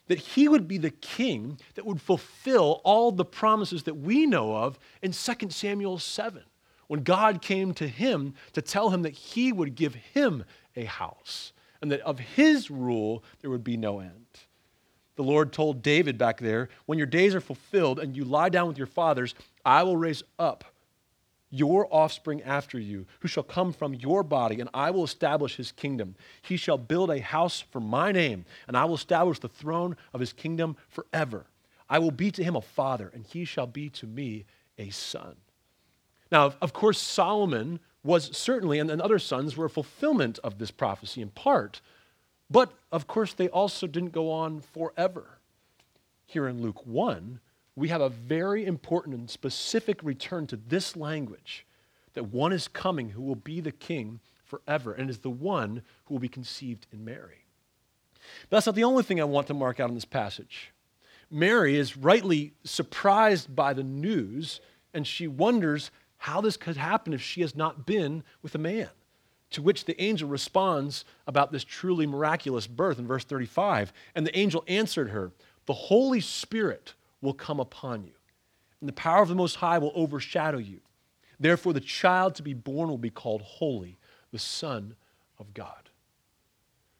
that 0.06 0.18
he 0.18 0.48
would 0.48 0.66
be 0.66 0.78
the 0.78 0.92
king 0.92 1.60
that 1.74 1.84
would 1.84 2.00
fulfill 2.00 2.80
all 2.84 3.12
the 3.12 3.26
promises 3.26 3.82
that 3.82 3.98
we 3.98 4.24
know 4.24 4.56
of 4.56 4.78
in 5.02 5.12
2 5.12 5.50
Samuel 5.50 5.98
7 5.98 6.42
when 6.86 7.02
God 7.02 7.42
came 7.42 7.74
to 7.74 7.86
him 7.86 8.32
to 8.54 8.62
tell 8.62 8.88
him 8.88 9.02
that 9.02 9.12
he 9.12 9.52
would 9.52 9.74
give 9.74 9.94
him 9.94 10.46
a 10.74 10.84
house 10.84 11.52
and 11.82 11.92
that 11.92 12.00
of 12.00 12.18
his 12.18 12.70
rule 12.70 13.22
there 13.42 13.50
would 13.50 13.62
be 13.62 13.76
no 13.76 14.00
end. 14.00 14.24
The 15.18 15.25
Lord 15.25 15.52
told 15.52 15.82
David 15.82 16.16
back 16.16 16.38
there, 16.38 16.68
When 16.87 16.96
your 16.96 17.08
days 17.08 17.34
are 17.34 17.40
fulfilled 17.40 17.98
and 17.98 18.16
you 18.16 18.25
lie 18.25 18.50
down 18.50 18.68
with 18.68 18.78
your 18.78 18.87
fathers, 18.87 19.34
I 19.64 19.82
will 19.82 19.96
raise 19.96 20.22
up 20.38 20.64
your 21.50 21.92
offspring 21.92 22.40
after 22.42 22.78
you, 22.78 23.04
who 23.18 23.26
shall 23.26 23.42
come 23.42 23.72
from 23.72 23.94
your 23.94 24.22
body, 24.22 24.60
and 24.60 24.70
I 24.72 24.92
will 24.92 25.02
establish 25.02 25.56
his 25.56 25.72
kingdom. 25.72 26.14
He 26.42 26.56
shall 26.56 26.78
build 26.78 27.10
a 27.10 27.18
house 27.18 27.60
for 27.60 27.80
my 27.80 28.12
name, 28.12 28.44
and 28.68 28.76
I 28.76 28.84
will 28.84 28.94
establish 28.94 29.40
the 29.40 29.48
throne 29.48 29.96
of 30.14 30.20
his 30.20 30.32
kingdom 30.32 30.76
forever. 30.88 31.46
I 31.90 31.98
will 31.98 32.12
be 32.12 32.30
to 32.30 32.44
him 32.44 32.54
a 32.54 32.60
father, 32.60 33.10
and 33.12 33.26
he 33.26 33.44
shall 33.44 33.66
be 33.66 33.90
to 33.90 34.06
me 34.06 34.44
a 34.78 34.90
son. 34.90 35.34
Now, 36.30 36.54
of 36.62 36.72
course, 36.72 37.00
Solomon 37.00 37.80
was 38.04 38.37
certainly, 38.37 38.78
and, 38.78 38.88
other 39.02 39.18
sons 39.18 39.56
were 39.56 39.66
a 39.66 39.70
fulfillment 39.70 40.38
of 40.44 40.58
this 40.58 40.70
prophecy 40.70 41.22
in 41.22 41.30
part, 41.30 41.80
but 42.50 42.72
of 42.90 43.06
course, 43.06 43.34
they 43.34 43.48
also 43.48 43.86
didn't 43.86 44.12
go 44.12 44.30
on 44.30 44.60
forever. 44.60 45.38
Here 46.26 46.46
in 46.46 46.62
Luke 46.62 46.86
1, 46.86 47.40
we 47.76 47.88
have 47.88 48.00
a 48.00 48.08
very 48.08 48.66
important 48.66 49.16
and 49.16 49.30
specific 49.30 50.02
return 50.02 50.46
to 50.48 50.56
this 50.56 50.96
language 50.96 51.66
that 52.14 52.24
one 52.24 52.52
is 52.52 52.68
coming 52.68 53.10
who 53.10 53.22
will 53.22 53.36
be 53.36 53.60
the 53.60 53.72
king 53.72 54.20
forever 54.44 54.92
and 54.92 55.08
is 55.10 55.18
the 55.18 55.30
one 55.30 55.82
who 56.04 56.14
will 56.14 56.20
be 56.20 56.28
conceived 56.28 56.86
in 56.92 57.04
Mary. 57.04 57.44
But 58.48 58.56
that's 58.56 58.66
not 58.66 58.74
the 58.74 58.84
only 58.84 59.02
thing 59.02 59.20
I 59.20 59.24
want 59.24 59.46
to 59.48 59.54
mark 59.54 59.78
out 59.78 59.88
in 59.88 59.94
this 59.94 60.04
passage. 60.04 60.72
Mary 61.30 61.76
is 61.76 61.96
rightly 61.96 62.54
surprised 62.64 63.54
by 63.54 63.74
the 63.74 63.84
news 63.84 64.60
and 64.94 65.06
she 65.06 65.28
wonders 65.28 65.90
how 66.16 66.40
this 66.40 66.56
could 66.56 66.76
happen 66.76 67.12
if 67.12 67.22
she 67.22 67.42
has 67.42 67.54
not 67.54 67.86
been 67.86 68.24
with 68.42 68.54
a 68.54 68.58
man. 68.58 68.88
To 69.52 69.62
which 69.62 69.86
the 69.86 70.00
angel 70.02 70.28
responds 70.28 71.04
about 71.26 71.52
this 71.52 71.64
truly 71.64 72.06
miraculous 72.06 72.66
birth 72.66 72.98
in 72.98 73.06
verse 73.06 73.24
35. 73.24 73.92
And 74.14 74.26
the 74.26 74.38
angel 74.38 74.62
answered 74.68 75.10
her, 75.10 75.32
The 75.66 75.72
Holy 75.72 76.20
Spirit 76.20 76.94
will 77.20 77.34
come 77.34 77.58
upon 77.58 78.04
you, 78.04 78.12
and 78.80 78.88
the 78.88 78.94
power 78.94 79.22
of 79.22 79.28
the 79.28 79.34
Most 79.34 79.56
High 79.56 79.78
will 79.78 79.92
overshadow 79.94 80.58
you. 80.58 80.80
Therefore, 81.40 81.72
the 81.72 81.80
child 81.80 82.34
to 82.36 82.42
be 82.42 82.54
born 82.54 82.88
will 82.88 82.98
be 82.98 83.10
called 83.10 83.42
Holy, 83.42 83.96
the 84.32 84.38
Son 84.38 84.96
of 85.38 85.54
God. 85.54 85.88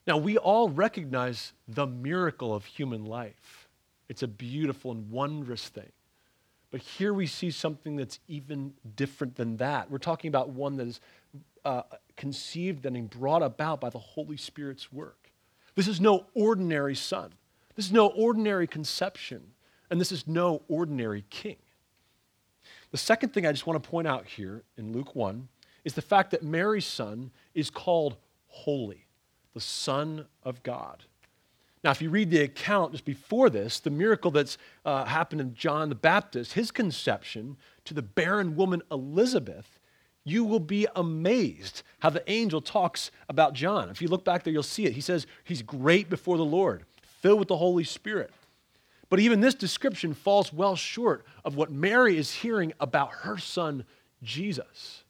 Now, 0.07 0.17
we 0.17 0.39
all 0.39 0.71
recognize 0.71 1.53
the 1.67 1.87
miracle 1.87 2.55
of 2.55 2.65
human 2.65 3.05
life. 3.05 3.69
It's 4.09 4.23
a 4.23 4.29
beautiful 4.29 4.91
and 4.91 5.11
wondrous 5.11 5.69
thing. 5.69 5.93
But 6.71 6.81
here 6.81 7.13
we 7.13 7.27
see 7.27 7.51
something 7.51 7.97
that's 7.97 8.19
even 8.29 8.75
different 8.97 9.37
than 9.37 9.57
that. 9.59 9.91
We're 9.91 9.99
talking 9.99 10.29
about 10.29 10.51
one 10.51 10.77
that 10.77 10.87
is 10.87 11.01
uh, 11.65 11.83
conceived 12.19 12.85
and 12.85 13.09
brought 13.09 13.43
about 13.43 13.81
by 13.81 13.89
the 13.89 13.99
Holy 13.99 14.37
Spirit's 14.37 14.93
work. 14.93 15.31
This 15.75 15.89
is 15.89 16.01
no 16.01 16.27
ordinary 16.35 16.95
son. 16.95 17.33
This 17.77 17.87
is 17.87 17.93
no 17.93 18.09
ordinary 18.09 18.67
conception. 18.67 19.53
And 19.91 19.99
this 19.99 20.13
is 20.13 20.27
no 20.27 20.63
ordinary 20.69 21.25
king. 21.31 21.57
The 22.91 22.99
second 22.99 23.33
thing 23.33 23.47
I 23.47 23.53
just 23.53 23.67
want 23.67 23.83
to 23.83 23.89
point 23.89 24.07
out 24.07 24.27
here 24.27 24.65
in 24.77 24.93
Luke 24.93 25.15
1 25.15 25.49
is 25.85 25.95
the 25.95 26.03
fact 26.03 26.33
that 26.33 26.43
Mary's 26.43 26.85
son 26.85 27.31
is 27.55 27.71
called 27.71 28.17
holy, 28.49 29.07
the 29.55 29.61
Son 29.61 30.27
of 30.43 30.63
God. 30.63 31.05
Now, 31.85 31.93
if 31.93 32.03
you 32.03 32.11
read 32.11 32.31
the 32.31 32.41
account 32.41 32.93
just 32.93 33.05
before 33.05 33.49
this, 33.49 33.79
the 33.79 33.91
miracle 33.91 34.31
that's 34.31 34.59
uh, 34.85 35.05
happened 35.05 35.41
in 35.41 35.55
John 35.55 35.89
the 35.89 35.95
Baptist, 35.95 36.55
his 36.55 36.71
conception 36.71 37.57
to 37.85 37.95
the 37.95 38.03
barren 38.03 38.57
woman 38.57 38.83
Elizabeth, 38.91 39.78
you 40.25 40.45
will 40.45 40.61
be 40.61 40.87
amazed 40.95 41.83
how 42.01 42.11
the 42.11 42.29
angel 42.31 42.61
talks 42.61 43.11
about 43.29 43.55
John. 43.55 43.89
If 43.89 44.03
you 44.03 44.09
look 44.09 44.25
back 44.25 44.45
there, 44.45 44.53
you'll 44.53 44.63
see 44.63 44.85
it. 44.85 44.93
He 44.93 45.01
says, 45.01 45.27
He's 45.45 45.63
great 45.63 46.11
before 46.11 46.37
the 46.37 46.45
Lord, 46.45 46.85
filled 47.03 47.39
with 47.39 47.49
the 47.49 47.57
Holy 47.57 47.85
Spirit. 47.85 48.31
But 49.09 49.21
even 49.21 49.41
this 49.41 49.55
description 49.55 50.13
falls 50.13 50.53
well 50.53 50.77
short 50.77 51.25
of 51.45 51.57
what 51.57 51.73
Mary 51.73 52.19
is 52.19 52.33
hearing 52.33 52.73
about 52.79 53.13
her 53.13 53.39
son, 53.39 53.85
Jesus. 54.23 55.05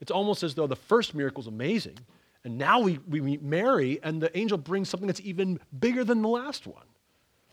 It's 0.00 0.10
almost 0.10 0.42
as 0.42 0.54
though 0.54 0.66
the 0.66 0.76
first 0.76 1.14
miracle 1.14 1.40
is 1.40 1.46
amazing, 1.46 1.98
and 2.44 2.58
now 2.58 2.80
we, 2.80 2.98
we 3.08 3.20
meet 3.20 3.42
Mary, 3.42 3.98
and 4.02 4.20
the 4.20 4.36
angel 4.36 4.58
brings 4.58 4.88
something 4.88 5.06
that's 5.06 5.20
even 5.22 5.58
bigger 5.78 6.04
than 6.04 6.22
the 6.22 6.28
last 6.28 6.66
one. 6.66 6.84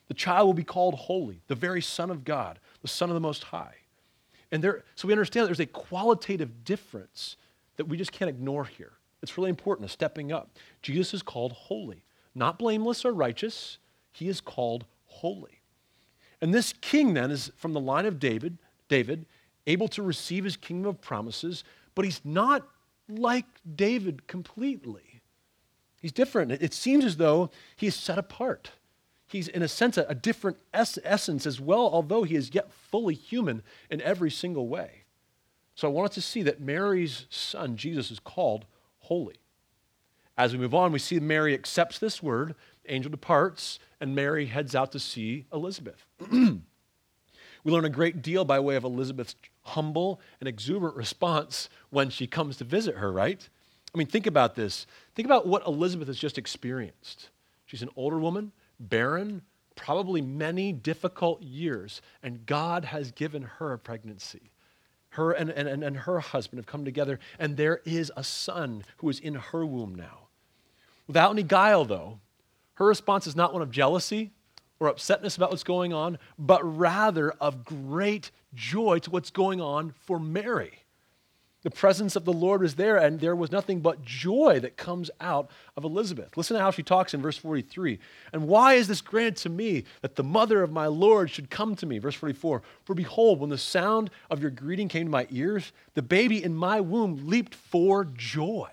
The 0.08 0.14
child 0.14 0.46
will 0.46 0.54
be 0.54 0.64
called 0.64 0.96
holy, 0.96 1.42
the 1.48 1.56
very 1.56 1.82
Son 1.82 2.12
of 2.12 2.24
God, 2.24 2.60
the 2.82 2.88
Son 2.88 3.10
of 3.10 3.16
the 3.16 3.20
Most 3.22 3.46
High. 3.46 3.76
And 4.56 4.64
there, 4.64 4.86
so 4.96 5.06
we 5.10 5.14
understand 5.14 5.48
there's 5.48 5.60
a 5.60 5.66
qualitative 5.66 6.64
difference 6.64 7.36
that 7.76 7.90
we 7.90 7.98
just 7.98 8.14
can't 8.14 8.30
ignore 8.30 8.64
here. 8.64 8.94
It's 9.22 9.38
really 9.38 9.50
important, 9.50 9.86
a 9.86 9.92
stepping 9.92 10.32
up. 10.32 10.50
Jesus 10.82 11.14
is 11.14 11.22
called 11.22 11.52
holy, 11.52 12.06
not 12.34 12.58
blameless 12.58 13.04
or 13.04 13.12
righteous. 13.12 13.80
He 14.14 14.30
is 14.30 14.40
called 14.40 14.86
holy. 15.08 15.60
And 16.40 16.54
this 16.54 16.74
king 16.80 17.16
then 17.16 17.32
is 17.32 17.52
from 17.58 17.74
the 17.74 17.82
line 17.82 18.06
of 18.06 18.18
David, 18.18 18.58
David, 18.88 19.26
able 19.68 19.90
to 19.90 20.02
receive 20.02 20.46
his 20.46 20.56
kingdom 20.56 20.90
of 20.90 21.02
promises, 21.02 21.66
but 21.94 22.06
he's 22.06 22.22
not 22.24 22.66
like 23.10 23.48
David 23.76 24.26
completely. 24.26 25.20
He's 26.02 26.14
different. 26.14 26.54
It 26.54 26.74
seems 26.74 27.04
as 27.04 27.18
though 27.18 27.50
he's 27.76 27.94
set 27.94 28.18
apart. 28.18 28.72
He's, 29.28 29.48
in 29.48 29.62
a 29.62 29.68
sense, 29.68 29.98
a, 29.98 30.14
different 30.14 30.58
es- 30.74 31.00
essence 31.04 31.48
as 31.48 31.60
well, 31.60 31.90
although 31.92 32.24
he 32.24 32.36
is 32.36 32.54
yet 32.54 32.72
fully 32.72 33.16
human 33.16 33.64
in 33.90 34.02
every 34.02 34.30
single 34.30 34.68
way. 34.68 35.06
So 35.74 35.88
I 35.88 35.92
want 35.92 36.10
us 36.10 36.16
to 36.16 36.22
see 36.22 36.44
that 36.44 36.62
Mary's 36.62 37.26
son, 37.30 37.76
Jesus, 37.76 38.12
is 38.12 38.20
called 38.20 38.66
holy. 39.00 39.36
As 40.38 40.54
we 40.54 40.60
move 40.60 40.76
on, 40.76 40.92
we 40.92 41.00
see 41.00 41.20
Mary 41.20 41.54
accepts 41.54 41.98
this 41.98 42.22
word, 42.22 42.56
angel 42.88 43.10
departs, 43.10 43.80
and 44.00 44.14
Mary 44.14 44.46
heads 44.46 44.76
out 44.76 44.92
to 44.92 45.00
see 45.00 45.46
Elizabeth. 45.52 46.06
we 46.32 46.62
learn 47.64 47.86
a 47.86 47.90
great 47.90 48.22
deal 48.22 48.46
by 48.46 48.60
way 48.60 48.76
of 48.76 48.84
Elizabeth's 48.84 49.36
humble 49.62 50.22
and 50.40 50.48
exuberant 50.48 50.96
response 50.96 51.70
when 51.90 52.10
she 52.10 52.28
comes 52.28 52.58
to 52.58 52.64
visit 52.64 52.98
her, 52.98 53.12
right? 53.12 53.50
I 53.94 53.98
mean, 53.98 54.08
think 54.08 54.28
about 54.28 54.56
this. 54.56 54.86
Think 55.16 55.26
about 55.26 55.48
what 55.48 55.66
Elizabeth 55.66 56.08
has 56.08 56.20
just 56.20 56.38
experienced. 56.38 57.30
She's 57.66 57.82
an 57.82 57.90
older 57.96 58.20
woman, 58.20 58.52
barren, 58.80 59.42
probably 59.76 60.22
many 60.22 60.72
difficult 60.72 61.42
years, 61.42 62.02
and 62.24 62.46
God 62.46 62.86
has 62.86 63.12
given 63.12 63.44
her 63.44 63.74
a 63.74 63.80
pregnancy. 63.80 64.52
Her 65.10 65.32
and, 65.32 65.50
and, 65.50 65.84
and 65.84 65.98
her 65.98 66.20
husband 66.20 66.60
have 66.60 66.66
come 66.66 66.84
together, 66.84 67.20
and 67.40 67.56
there 67.56 67.82
is 67.86 68.12
a 68.18 68.24
son 68.24 68.84
who 68.98 69.10
is 69.10 69.20
in 69.20 69.36
her 69.36 69.66
womb 69.66 69.96
now. 69.96 70.28
Without 71.08 71.32
any 71.32 71.44
guile, 71.44 71.86
though, 71.86 72.20
her 72.76 72.86
response 72.86 73.28
is 73.28 73.36
not 73.36 73.54
one 73.54 73.62
of 73.62 73.72
jealousy 73.72 74.32
or 74.80 74.92
upsetness 74.92 75.38
about 75.38 75.52
what's 75.52 75.64
going 75.64 75.94
on, 75.94 76.18
but 76.38 76.62
rather 76.64 77.32
of 77.32 77.64
great 77.64 78.32
joy 78.54 79.00
to 79.00 79.10
what's 79.10 79.30
going 79.30 79.62
on 79.62 79.94
for 80.02 80.20
Mary. 80.20 80.85
The 81.66 81.72
presence 81.72 82.16
of 82.16 82.26
the 82.26 82.32
Lord 82.32 82.62
was 82.62 82.76
there, 82.76 82.96
and 82.98 83.20
there 83.20 83.36
was 83.36 83.52
nothing 83.52 83.80
but 83.80 84.06
joy 84.06 84.60
that 84.60 84.78
comes 84.78 85.10
out 85.20 85.50
of 85.76 85.84
Elizabeth. 85.84 86.38
Listen 86.38 86.56
to 86.56 86.62
how 86.62 86.70
she 86.70 86.84
talks 86.84 87.16
in 87.16 87.24
verse 87.24 87.38
43. 87.38 87.98
And 88.32 88.48
why 88.48 88.76
is 88.76 88.88
this 88.88 89.02
granted 89.02 89.38
to 89.38 89.50
me 89.50 89.86
that 90.02 90.16
the 90.16 90.24
mother 90.24 90.62
of 90.62 90.72
my 90.72 90.86
Lord 90.86 91.32
should 91.32 91.50
come 91.50 91.76
to 91.78 91.88
me? 91.88 91.98
Verse 91.98 92.14
44 92.14 92.62
For 92.84 92.94
behold, 92.94 93.40
when 93.40 93.50
the 93.50 93.58
sound 93.58 94.12
of 94.30 94.44
your 94.44 94.52
greeting 94.52 94.88
came 94.88 95.08
to 95.08 95.12
my 95.12 95.26
ears, 95.32 95.72
the 95.96 96.04
baby 96.04 96.44
in 96.44 96.54
my 96.54 96.82
womb 96.82 97.28
leaped 97.28 97.56
for 97.56 98.06
joy. 98.06 98.70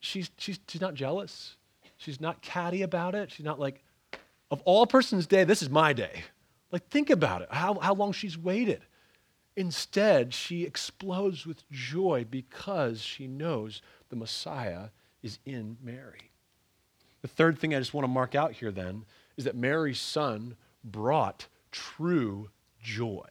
she's, 0.00 0.32
she's, 0.36 0.58
she's 0.66 0.80
not 0.80 0.94
jealous. 0.94 1.54
She's 1.96 2.20
not 2.20 2.42
catty 2.42 2.82
about 2.82 3.14
it. 3.14 3.30
She's 3.30 3.46
not 3.46 3.60
like, 3.60 3.84
of 4.50 4.60
all 4.64 4.84
person's 4.84 5.28
day, 5.28 5.44
this 5.44 5.62
is 5.62 5.70
my 5.70 5.92
day. 5.92 6.24
Like, 6.72 6.88
think 6.88 7.08
about 7.08 7.42
it, 7.42 7.48
how, 7.52 7.74
how 7.74 7.94
long 7.94 8.10
she's 8.10 8.36
waited. 8.36 8.82
Instead, 9.56 10.32
she 10.32 10.64
explodes 10.64 11.46
with 11.46 11.68
joy 11.70 12.24
because 12.28 13.02
she 13.02 13.26
knows 13.26 13.82
the 14.08 14.16
Messiah 14.16 14.88
is 15.22 15.38
in 15.44 15.76
Mary. 15.82 16.30
The 17.22 17.28
third 17.28 17.58
thing 17.58 17.74
I 17.74 17.78
just 17.78 17.92
want 17.92 18.04
to 18.04 18.08
mark 18.08 18.34
out 18.34 18.52
here 18.52 18.70
then 18.70 19.04
is 19.36 19.44
that 19.44 19.56
Mary's 19.56 20.00
son 20.00 20.56
brought 20.84 21.46
true 21.70 22.50
joy. 22.82 23.28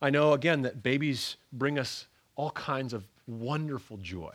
I 0.00 0.10
know, 0.10 0.32
again, 0.32 0.62
that 0.62 0.82
babies 0.82 1.36
bring 1.52 1.78
us 1.78 2.06
all 2.34 2.50
kinds 2.50 2.92
of 2.92 3.06
wonderful 3.26 3.96
joy. 3.98 4.34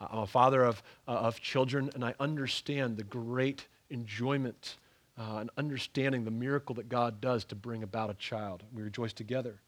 I'm 0.00 0.20
a 0.20 0.26
father 0.26 0.62
of, 0.62 0.82
uh, 1.08 1.12
of 1.12 1.40
children, 1.40 1.90
and 1.94 2.04
I 2.04 2.14
understand 2.20 2.96
the 2.96 3.04
great 3.04 3.66
enjoyment 3.90 4.76
uh, 5.18 5.38
and 5.38 5.50
understanding 5.56 6.24
the 6.24 6.30
miracle 6.30 6.74
that 6.74 6.88
God 6.88 7.20
does 7.20 7.44
to 7.46 7.54
bring 7.54 7.82
about 7.82 8.10
a 8.10 8.14
child. 8.14 8.62
We 8.72 8.82
rejoice 8.82 9.12
together. 9.12 9.60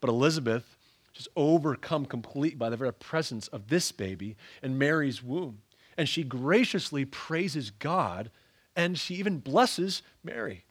But 0.00 0.10
Elizabeth, 0.10 0.76
just 1.12 1.28
overcome 1.36 2.06
completely 2.06 2.56
by 2.56 2.70
the 2.70 2.76
very 2.76 2.92
presence 2.92 3.48
of 3.48 3.68
this 3.68 3.92
baby 3.92 4.36
in 4.62 4.78
Mary's 4.78 5.22
womb. 5.22 5.58
And 5.98 6.08
she 6.08 6.22
graciously 6.22 7.04
praises 7.04 7.70
God 7.70 8.30
and 8.74 8.98
she 8.98 9.16
even 9.16 9.38
blesses 9.38 10.02
Mary. 10.24 10.64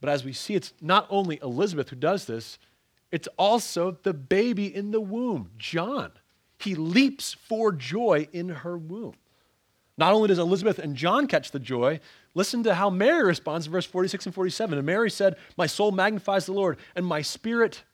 But 0.00 0.10
as 0.10 0.24
we 0.24 0.32
see, 0.32 0.54
it's 0.54 0.72
not 0.80 1.06
only 1.10 1.38
Elizabeth 1.42 1.90
who 1.90 1.96
does 1.96 2.24
this, 2.24 2.58
it's 3.10 3.28
also 3.38 3.98
the 4.02 4.14
baby 4.14 4.74
in 4.74 4.90
the 4.90 5.00
womb, 5.00 5.50
John. 5.58 6.12
He 6.58 6.74
leaps 6.74 7.34
for 7.34 7.72
joy 7.72 8.28
in 8.32 8.48
her 8.48 8.76
womb. 8.76 9.14
Not 9.96 10.12
only 10.12 10.28
does 10.28 10.38
Elizabeth 10.38 10.78
and 10.78 10.96
John 10.96 11.26
catch 11.26 11.50
the 11.50 11.60
joy, 11.60 12.00
listen 12.34 12.62
to 12.64 12.74
how 12.74 12.90
Mary 12.90 13.24
responds 13.24 13.66
in 13.66 13.72
verse 13.72 13.86
46 13.86 14.26
and 14.26 14.34
47. 14.34 14.78
And 14.78 14.86
Mary 14.86 15.10
said, 15.10 15.36
My 15.56 15.66
soul 15.66 15.92
magnifies 15.92 16.46
the 16.46 16.52
Lord, 16.52 16.78
and 16.94 17.06
my 17.06 17.22
spirit 17.22 17.84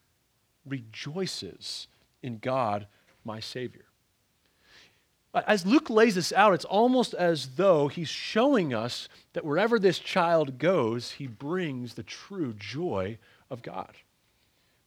rejoices 0.67 1.89
in 2.23 2.39
God, 2.39 2.87
my 3.25 3.41
Savior. 3.41 3.85
As 5.33 5.65
Luke 5.65 5.89
lays 5.89 6.17
this 6.17 6.33
out, 6.33 6.55
it's 6.55 6.65
almost 6.65 7.15
as 7.15 7.55
though 7.55 7.87
he's 7.87 8.09
showing 8.09 8.75
us 8.75 9.09
that 9.33 9.45
wherever 9.45 9.79
this 9.79 10.01
child 10.01 10.59
goes, 10.59 11.13
he 11.13 11.29
brings 11.29 11.95
the 11.95 12.03
true 12.03 12.53
joy 12.53 13.17
of 13.49 13.63
God. 13.63 13.93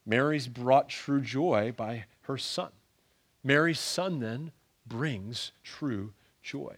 Mary's 0.06 0.50
brought 0.50 0.90
true 0.90 1.22
joy 1.22 1.72
by 1.72 2.06
her 2.24 2.38
son. 2.38 2.72
Mary's 3.42 3.80
son 3.80 4.20
then 4.20 4.52
brings 4.86 5.54
true 5.64 6.12
joy. 6.42 6.76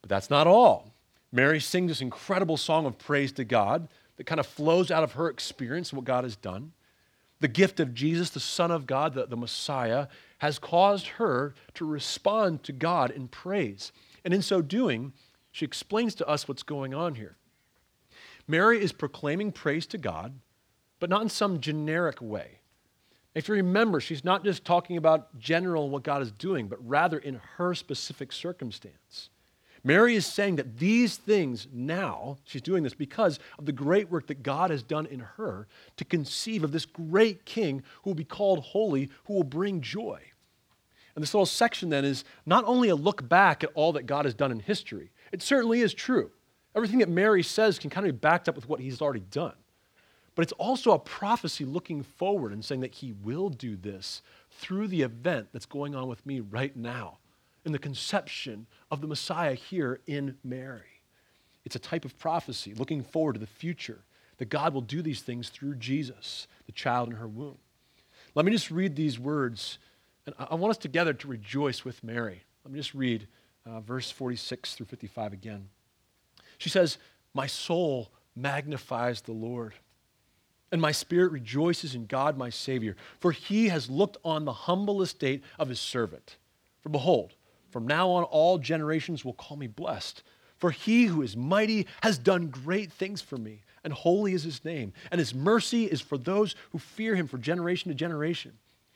But 0.00 0.08
that's 0.08 0.30
not 0.30 0.46
all. 0.46 0.94
Mary 1.36 1.60
sings 1.60 1.90
this 1.90 2.00
incredible 2.00 2.56
song 2.56 2.86
of 2.86 2.96
praise 2.96 3.30
to 3.30 3.44
God 3.44 3.88
that 4.16 4.24
kind 4.24 4.40
of 4.40 4.46
flows 4.46 4.90
out 4.90 5.04
of 5.04 5.12
her 5.12 5.28
experience 5.28 5.92
of 5.92 5.98
what 5.98 6.06
God 6.06 6.24
has 6.24 6.34
done. 6.34 6.72
The 7.40 7.46
gift 7.46 7.78
of 7.78 7.92
Jesus, 7.92 8.30
the 8.30 8.40
Son 8.40 8.70
of 8.70 8.86
God, 8.86 9.12
the, 9.12 9.26
the 9.26 9.36
Messiah, 9.36 10.06
has 10.38 10.58
caused 10.58 11.06
her 11.08 11.54
to 11.74 11.84
respond 11.84 12.62
to 12.62 12.72
God 12.72 13.10
in 13.10 13.28
praise. 13.28 13.92
And 14.24 14.32
in 14.32 14.40
so 14.40 14.62
doing, 14.62 15.12
she 15.52 15.66
explains 15.66 16.14
to 16.14 16.26
us 16.26 16.48
what's 16.48 16.62
going 16.62 16.94
on 16.94 17.16
here. 17.16 17.36
Mary 18.48 18.80
is 18.80 18.92
proclaiming 18.92 19.52
praise 19.52 19.84
to 19.88 19.98
God, 19.98 20.32
but 21.00 21.10
not 21.10 21.20
in 21.20 21.28
some 21.28 21.60
generic 21.60 22.22
way. 22.22 22.60
If 23.34 23.48
you 23.48 23.56
remember, 23.56 24.00
she's 24.00 24.24
not 24.24 24.42
just 24.42 24.64
talking 24.64 24.96
about 24.96 25.38
general 25.38 25.90
what 25.90 26.02
God 26.02 26.22
is 26.22 26.32
doing, 26.32 26.66
but 26.66 26.78
rather 26.88 27.18
in 27.18 27.42
her 27.58 27.74
specific 27.74 28.32
circumstance. 28.32 29.28
Mary 29.86 30.16
is 30.16 30.26
saying 30.26 30.56
that 30.56 30.78
these 30.78 31.16
things 31.16 31.68
now, 31.72 32.38
she's 32.42 32.60
doing 32.60 32.82
this 32.82 32.92
because 32.92 33.38
of 33.56 33.66
the 33.66 33.72
great 33.72 34.10
work 34.10 34.26
that 34.26 34.42
God 34.42 34.72
has 34.72 34.82
done 34.82 35.06
in 35.06 35.20
her 35.20 35.68
to 35.96 36.04
conceive 36.04 36.64
of 36.64 36.72
this 36.72 36.84
great 36.84 37.44
king 37.44 37.84
who 38.02 38.10
will 38.10 38.16
be 38.16 38.24
called 38.24 38.58
holy, 38.58 39.10
who 39.26 39.34
will 39.34 39.44
bring 39.44 39.80
joy. 39.80 40.20
And 41.14 41.22
this 41.22 41.32
little 41.32 41.46
section 41.46 41.88
then 41.88 42.04
is 42.04 42.24
not 42.44 42.64
only 42.64 42.88
a 42.88 42.96
look 42.96 43.28
back 43.28 43.62
at 43.62 43.70
all 43.74 43.92
that 43.92 44.06
God 44.06 44.24
has 44.24 44.34
done 44.34 44.50
in 44.50 44.58
history, 44.58 45.12
it 45.30 45.40
certainly 45.40 45.82
is 45.82 45.94
true. 45.94 46.32
Everything 46.74 46.98
that 46.98 47.08
Mary 47.08 47.44
says 47.44 47.78
can 47.78 47.88
kind 47.88 48.08
of 48.08 48.12
be 48.12 48.18
backed 48.18 48.48
up 48.48 48.56
with 48.56 48.68
what 48.68 48.80
he's 48.80 49.00
already 49.00 49.24
done. 49.30 49.54
But 50.34 50.42
it's 50.42 50.52
also 50.54 50.90
a 50.90 50.98
prophecy 50.98 51.64
looking 51.64 52.02
forward 52.02 52.52
and 52.52 52.64
saying 52.64 52.80
that 52.80 52.96
he 52.96 53.12
will 53.12 53.50
do 53.50 53.76
this 53.76 54.22
through 54.50 54.88
the 54.88 55.02
event 55.02 55.50
that's 55.52 55.64
going 55.64 55.94
on 55.94 56.08
with 56.08 56.26
me 56.26 56.40
right 56.40 56.76
now 56.76 57.18
in 57.66 57.72
the 57.72 57.78
conception 57.78 58.66
of 58.90 59.00
the 59.00 59.08
Messiah 59.08 59.54
here 59.54 60.00
in 60.06 60.36
Mary. 60.44 61.02
It's 61.64 61.74
a 61.74 61.80
type 61.80 62.04
of 62.04 62.16
prophecy 62.16 62.72
looking 62.72 63.02
forward 63.02 63.34
to 63.34 63.40
the 63.40 63.46
future 63.46 64.04
that 64.38 64.46
God 64.46 64.72
will 64.72 64.80
do 64.80 65.02
these 65.02 65.20
things 65.20 65.48
through 65.48 65.74
Jesus, 65.74 66.46
the 66.66 66.72
child 66.72 67.08
in 67.08 67.16
her 67.16 67.26
womb. 67.26 67.58
Let 68.36 68.46
me 68.46 68.52
just 68.52 68.70
read 68.70 68.94
these 68.94 69.18
words, 69.18 69.78
and 70.26 70.34
I 70.38 70.54
want 70.54 70.70
us 70.70 70.76
together 70.76 71.12
to 71.12 71.28
rejoice 71.28 71.84
with 71.84 72.04
Mary. 72.04 72.42
Let 72.64 72.72
me 72.72 72.78
just 72.78 72.94
read 72.94 73.26
uh, 73.66 73.80
verse 73.80 74.10
46 74.12 74.74
through 74.74 74.86
55 74.86 75.32
again. 75.32 75.68
She 76.58 76.68
says, 76.68 76.98
My 77.34 77.48
soul 77.48 78.12
magnifies 78.36 79.22
the 79.22 79.32
Lord, 79.32 79.74
and 80.70 80.80
my 80.80 80.92
spirit 80.92 81.32
rejoices 81.32 81.96
in 81.96 82.06
God 82.06 82.36
my 82.36 82.50
Savior, 82.50 82.94
for 83.18 83.32
he 83.32 83.68
has 83.70 83.90
looked 83.90 84.18
on 84.24 84.44
the 84.44 84.52
humble 84.52 85.02
estate 85.02 85.42
of 85.58 85.68
his 85.68 85.80
servant. 85.80 86.36
For 86.80 86.90
behold, 86.90 87.34
from 87.76 87.86
now 87.86 88.08
on, 88.08 88.24
all 88.24 88.56
generations 88.56 89.22
will 89.22 89.34
call 89.34 89.58
me 89.58 89.66
blessed. 89.66 90.22
For 90.56 90.70
he 90.70 91.04
who 91.04 91.20
is 91.20 91.36
mighty 91.36 91.86
has 92.02 92.16
done 92.16 92.48
great 92.48 92.90
things 92.90 93.20
for 93.20 93.36
me, 93.36 93.64
and 93.84 93.92
holy 93.92 94.32
is 94.32 94.44
his 94.44 94.64
name. 94.64 94.94
And 95.10 95.18
his 95.18 95.34
mercy 95.34 95.84
is 95.84 96.00
for 96.00 96.16
those 96.16 96.54
who 96.70 96.78
fear 96.78 97.14
him 97.14 97.28
for 97.28 97.36
generation 97.36 97.90
to 97.90 97.94
generation. 97.94 98.52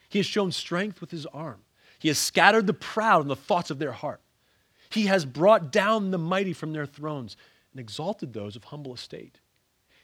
He 0.09 0.19
has 0.19 0.25
shown 0.25 0.51
strength 0.51 1.03
with 1.03 1.11
his 1.11 1.27
arm. 1.27 1.61
He 1.99 2.09
has 2.09 2.16
scattered 2.16 2.66
the 2.66 2.73
proud 2.73 3.21
in 3.21 3.29
the 3.29 3.37
thoughts 3.37 3.71
of 3.71 3.79
their 3.79 3.93
heart. 3.93 4.23
He 4.88 5.09
has 5.09 5.27
brought 5.27 5.71
down 5.71 6.11
the 6.11 6.16
mighty 6.16 6.55
from 6.55 6.73
their 6.73 6.87
thrones 6.87 7.37
and 7.73 7.81
exalted 7.81 8.33
those 8.33 8.57
of 8.57 8.64
humble 8.64 8.95
estate. 8.95 9.40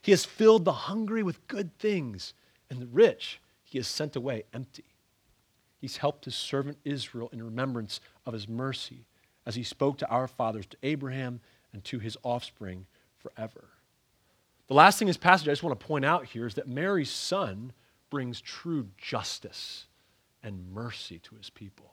He 0.02 0.10
has 0.10 0.26
filled 0.26 0.66
the 0.66 0.72
hungry 0.72 1.22
with 1.22 1.48
good 1.48 1.78
things, 1.78 2.34
and 2.68 2.78
the 2.78 2.86
rich 2.88 3.40
he 3.62 3.78
has 3.78 3.88
sent 3.88 4.16
away 4.16 4.44
empty. 4.52 4.84
He's 5.78 5.98
helped 5.98 6.24
his 6.24 6.34
servant 6.34 6.78
Israel 6.84 7.30
in 7.32 7.42
remembrance 7.42 8.00
of 8.26 8.32
his 8.32 8.48
mercy 8.48 9.06
as 9.46 9.54
he 9.54 9.62
spoke 9.62 9.98
to 9.98 10.08
our 10.08 10.26
fathers, 10.26 10.66
to 10.66 10.76
Abraham, 10.82 11.40
and 11.72 11.84
to 11.84 11.98
his 11.98 12.16
offspring 12.22 12.86
forever. 13.18 13.68
The 14.66 14.74
last 14.74 14.98
thing 14.98 15.06
in 15.06 15.10
this 15.10 15.16
passage 15.16 15.48
I 15.48 15.52
just 15.52 15.62
want 15.62 15.78
to 15.78 15.86
point 15.86 16.04
out 16.04 16.26
here 16.26 16.46
is 16.46 16.54
that 16.54 16.66
Mary's 16.66 17.10
son 17.10 17.72
brings 18.10 18.40
true 18.40 18.88
justice 18.98 19.86
and 20.42 20.72
mercy 20.72 21.18
to 21.20 21.36
his 21.36 21.50
people. 21.50 21.92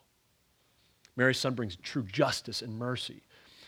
Mary's 1.15 1.38
son 1.38 1.54
brings 1.54 1.76
true 1.76 2.04
justice 2.04 2.62
and 2.62 2.78
mercy. 2.78 3.22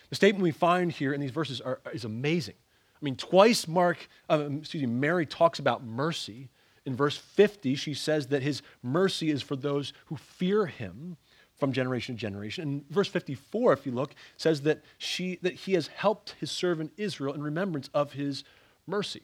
The 0.10 0.15
statement 0.15 0.43
we 0.43 0.51
find 0.51 0.91
here 0.91 1.13
in 1.13 1.21
these 1.21 1.32
verses 1.32 1.62
are, 1.62 1.80
is 1.93 2.06
amazing. 2.06 2.56
I 2.95 3.06
mean, 3.06 3.15
twice 3.15 3.67
Mark, 3.67 4.08
uh, 4.30 4.47
excuse 4.58 4.82
me, 4.82 4.88
Mary 4.88 5.25
talks 5.25 5.60
about 5.60 5.84
mercy, 5.84 6.49
in 6.86 6.95
verse 6.95 7.17
50, 7.17 7.75
she 7.75 7.93
says 7.93 8.28
that 8.28 8.43
his 8.43 8.62
mercy 8.84 9.32
is 9.32 9.41
for 9.41 9.56
those 9.56 9.91
who 10.06 10.15
fear 10.15 10.67
him 10.67 11.17
from 11.57 11.71
generation 11.71 12.15
to 12.15 12.21
generation. 12.21 12.63
And 12.63 12.89
verse 12.89 13.07
54, 13.07 13.73
if 13.73 13.85
you 13.85 13.91
look, 13.91 14.13
says 14.37 14.61
that, 14.61 14.83
she, 14.97 15.39
that 15.41 15.53
he 15.53 15.73
has 15.73 15.87
helped 15.87 16.35
his 16.39 16.51
servant 16.51 16.91
Israel 16.97 17.33
in 17.33 17.41
remembrance 17.41 17.89
of 17.93 18.13
his 18.13 18.43
mercy. 18.85 19.23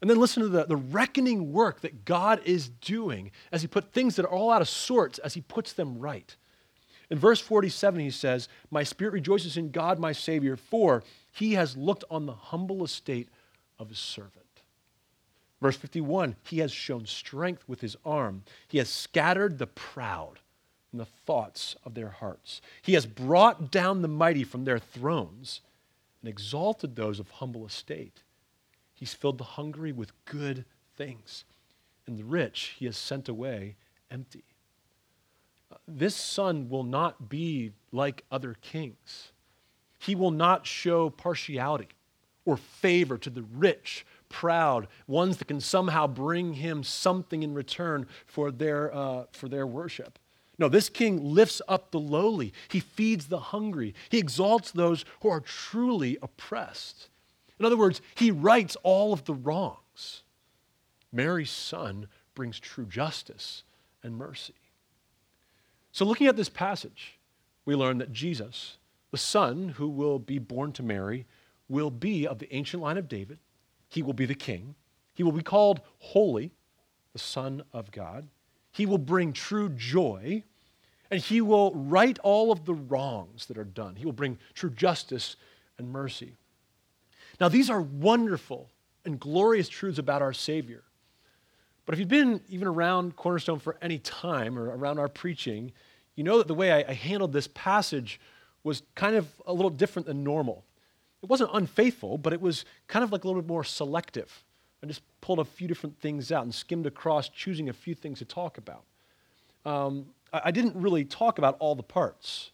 And 0.00 0.10
then 0.10 0.18
listen 0.18 0.42
to 0.42 0.48
the, 0.48 0.64
the 0.64 0.76
reckoning 0.76 1.52
work 1.52 1.80
that 1.80 2.04
God 2.04 2.40
is 2.44 2.68
doing 2.68 3.30
as 3.50 3.62
he 3.62 3.68
put 3.68 3.92
things 3.92 4.16
that 4.16 4.24
are 4.24 4.30
all 4.30 4.50
out 4.50 4.62
of 4.62 4.68
sorts, 4.68 5.18
as 5.18 5.34
he 5.34 5.40
puts 5.40 5.72
them 5.72 5.98
right. 5.98 6.36
In 7.10 7.18
verse 7.18 7.40
47, 7.40 8.00
he 8.00 8.10
says, 8.10 8.48
My 8.70 8.82
spirit 8.82 9.12
rejoices 9.12 9.56
in 9.56 9.70
God, 9.70 9.98
my 9.98 10.12
Savior, 10.12 10.56
for 10.56 11.02
he 11.32 11.54
has 11.54 11.76
looked 11.76 12.04
on 12.10 12.26
the 12.26 12.34
humble 12.34 12.84
estate 12.84 13.28
of 13.78 13.88
his 13.88 13.98
servant. 13.98 14.46
Verse 15.60 15.76
51 15.76 16.36
He 16.42 16.58
has 16.58 16.72
shown 16.72 17.06
strength 17.06 17.64
with 17.66 17.80
his 17.80 17.96
arm, 18.04 18.42
he 18.68 18.78
has 18.78 18.88
scattered 18.88 19.58
the 19.58 19.66
proud 19.66 20.40
the 20.96 21.04
thoughts 21.04 21.76
of 21.84 21.94
their 21.94 22.10
hearts. 22.10 22.60
He 22.82 22.94
has 22.94 23.06
brought 23.06 23.70
down 23.70 24.02
the 24.02 24.08
mighty 24.08 24.44
from 24.44 24.64
their 24.64 24.78
thrones 24.78 25.60
and 26.22 26.28
exalted 26.28 26.96
those 26.96 27.18
of 27.18 27.30
humble 27.30 27.66
estate. 27.66 28.22
He's 28.94 29.14
filled 29.14 29.38
the 29.38 29.44
hungry 29.44 29.92
with 29.92 30.12
good 30.24 30.64
things, 30.96 31.44
and 32.06 32.16
the 32.18 32.24
rich 32.24 32.74
he 32.78 32.86
has 32.86 32.96
sent 32.96 33.28
away 33.28 33.76
empty. 34.10 34.44
This 35.86 36.14
son 36.14 36.68
will 36.68 36.84
not 36.84 37.28
be 37.28 37.72
like 37.92 38.24
other 38.30 38.56
kings. 38.60 39.32
He 39.98 40.14
will 40.14 40.30
not 40.30 40.66
show 40.66 41.10
partiality 41.10 41.88
or 42.44 42.56
favor 42.56 43.18
to 43.18 43.28
the 43.28 43.42
rich 43.42 44.06
proud, 44.28 44.88
ones 45.06 45.36
that 45.36 45.48
can 45.48 45.60
somehow 45.60 46.06
bring 46.06 46.54
him 46.54 46.82
something 46.82 47.42
in 47.42 47.54
return 47.54 48.06
for 48.26 48.50
their, 48.50 48.94
uh, 48.94 49.24
for 49.32 49.48
their 49.48 49.66
worship. 49.66 50.18
No, 50.58 50.68
this 50.68 50.88
king 50.88 51.22
lifts 51.22 51.60
up 51.68 51.90
the 51.90 52.00
lowly. 52.00 52.52
He 52.68 52.80
feeds 52.80 53.26
the 53.26 53.38
hungry. 53.38 53.94
He 54.08 54.18
exalts 54.18 54.70
those 54.70 55.04
who 55.20 55.28
are 55.28 55.40
truly 55.40 56.16
oppressed. 56.22 57.08
In 57.58 57.66
other 57.66 57.76
words, 57.76 58.00
he 58.14 58.30
rights 58.30 58.76
all 58.82 59.12
of 59.12 59.24
the 59.24 59.34
wrongs. 59.34 60.22
Mary's 61.12 61.50
son 61.50 62.08
brings 62.34 62.58
true 62.58 62.86
justice 62.86 63.64
and 64.02 64.16
mercy. 64.16 64.54
So, 65.92 66.04
looking 66.04 66.26
at 66.26 66.36
this 66.36 66.50
passage, 66.50 67.18
we 67.64 67.74
learn 67.74 67.98
that 67.98 68.12
Jesus, 68.12 68.76
the 69.10 69.18
son 69.18 69.70
who 69.70 69.88
will 69.88 70.18
be 70.18 70.38
born 70.38 70.72
to 70.72 70.82
Mary, 70.82 71.26
will 71.68 71.90
be 71.90 72.26
of 72.26 72.38
the 72.38 72.54
ancient 72.54 72.82
line 72.82 72.98
of 72.98 73.08
David. 73.08 73.38
He 73.88 74.02
will 74.02 74.12
be 74.12 74.26
the 74.26 74.34
king. 74.34 74.74
He 75.14 75.22
will 75.22 75.32
be 75.32 75.42
called 75.42 75.80
holy, 75.98 76.52
the 77.12 77.18
Son 77.18 77.62
of 77.72 77.90
God. 77.90 78.28
He 78.76 78.84
will 78.84 78.98
bring 78.98 79.32
true 79.32 79.70
joy, 79.70 80.44
and 81.10 81.18
he 81.18 81.40
will 81.40 81.72
right 81.74 82.18
all 82.18 82.52
of 82.52 82.66
the 82.66 82.74
wrongs 82.74 83.46
that 83.46 83.56
are 83.56 83.64
done. 83.64 83.96
He 83.96 84.04
will 84.04 84.12
bring 84.12 84.38
true 84.52 84.68
justice 84.68 85.36
and 85.78 85.88
mercy. 85.90 86.34
Now, 87.40 87.48
these 87.48 87.70
are 87.70 87.80
wonderful 87.80 88.68
and 89.06 89.18
glorious 89.18 89.70
truths 89.70 89.98
about 89.98 90.20
our 90.20 90.34
Savior. 90.34 90.82
But 91.86 91.94
if 91.94 92.00
you've 92.00 92.08
been 92.08 92.42
even 92.50 92.68
around 92.68 93.16
Cornerstone 93.16 93.60
for 93.60 93.78
any 93.80 93.98
time 93.98 94.58
or 94.58 94.76
around 94.76 94.98
our 94.98 95.08
preaching, 95.08 95.72
you 96.14 96.22
know 96.22 96.36
that 96.36 96.46
the 96.46 96.54
way 96.54 96.84
I, 96.84 96.92
handled 96.92 97.32
this 97.32 97.48
passage 97.48 98.20
was 98.62 98.82
kind 98.94 99.16
of 99.16 99.26
a 99.46 99.54
little 99.54 99.70
different 99.70 100.04
than 100.04 100.22
normal. 100.22 100.64
It 101.22 101.30
wasn't 101.30 101.50
unfaithful, 101.54 102.18
but 102.18 102.34
it 102.34 102.42
was 102.42 102.66
kind 102.88 103.02
of 103.02 103.10
like 103.10 103.24
a 103.24 103.26
little 103.26 103.40
bit 103.40 103.48
more 103.48 103.64
selective. 103.64 104.44
I 104.86 104.88
just 104.88 105.02
pulled 105.20 105.40
a 105.40 105.44
few 105.44 105.66
different 105.66 105.98
things 106.00 106.30
out 106.30 106.44
and 106.44 106.54
skimmed 106.54 106.86
across, 106.86 107.28
choosing 107.28 107.68
a 107.68 107.72
few 107.72 107.94
things 107.94 108.20
to 108.20 108.24
talk 108.24 108.56
about. 108.56 108.84
Um, 109.64 110.06
I, 110.32 110.42
I 110.44 110.50
didn't 110.52 110.76
really 110.76 111.04
talk 111.04 111.38
about 111.38 111.56
all 111.58 111.74
the 111.74 111.82
parts. 111.82 112.52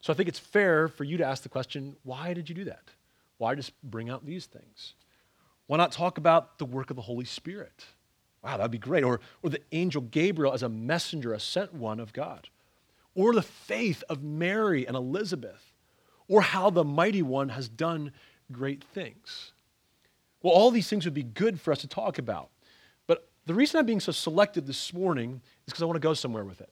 So 0.00 0.12
I 0.12 0.16
think 0.16 0.28
it's 0.28 0.38
fair 0.38 0.86
for 0.86 1.02
you 1.02 1.16
to 1.16 1.24
ask 1.24 1.42
the 1.42 1.48
question 1.48 1.96
why 2.04 2.34
did 2.34 2.48
you 2.48 2.54
do 2.54 2.64
that? 2.64 2.84
Why 3.38 3.56
just 3.56 3.72
bring 3.82 4.10
out 4.10 4.24
these 4.24 4.46
things? 4.46 4.94
Why 5.66 5.76
not 5.76 5.90
talk 5.90 6.18
about 6.18 6.58
the 6.58 6.64
work 6.64 6.90
of 6.90 6.96
the 6.96 7.02
Holy 7.02 7.24
Spirit? 7.24 7.86
Wow, 8.44 8.56
that'd 8.58 8.70
be 8.70 8.78
great. 8.78 9.02
Or, 9.02 9.20
or 9.42 9.50
the 9.50 9.62
angel 9.72 10.02
Gabriel 10.02 10.52
as 10.52 10.62
a 10.62 10.68
messenger, 10.68 11.32
a 11.32 11.40
sent 11.40 11.74
one 11.74 11.98
of 11.98 12.12
God. 12.12 12.48
Or 13.14 13.34
the 13.34 13.42
faith 13.42 14.04
of 14.08 14.22
Mary 14.22 14.86
and 14.86 14.96
Elizabeth. 14.96 15.72
Or 16.28 16.42
how 16.42 16.70
the 16.70 16.84
mighty 16.84 17.22
one 17.22 17.50
has 17.50 17.68
done 17.68 18.12
great 18.52 18.84
things. 18.84 19.51
Well, 20.42 20.52
all 20.52 20.70
these 20.70 20.88
things 20.88 21.04
would 21.04 21.14
be 21.14 21.22
good 21.22 21.60
for 21.60 21.72
us 21.72 21.80
to 21.80 21.88
talk 21.88 22.18
about. 22.18 22.50
But 23.06 23.28
the 23.46 23.54
reason 23.54 23.78
I'm 23.78 23.86
being 23.86 24.00
so 24.00 24.12
selective 24.12 24.66
this 24.66 24.92
morning 24.92 25.40
is 25.66 25.72
because 25.72 25.82
I 25.82 25.86
want 25.86 25.96
to 25.96 26.00
go 26.00 26.14
somewhere 26.14 26.44
with 26.44 26.60
it. 26.60 26.70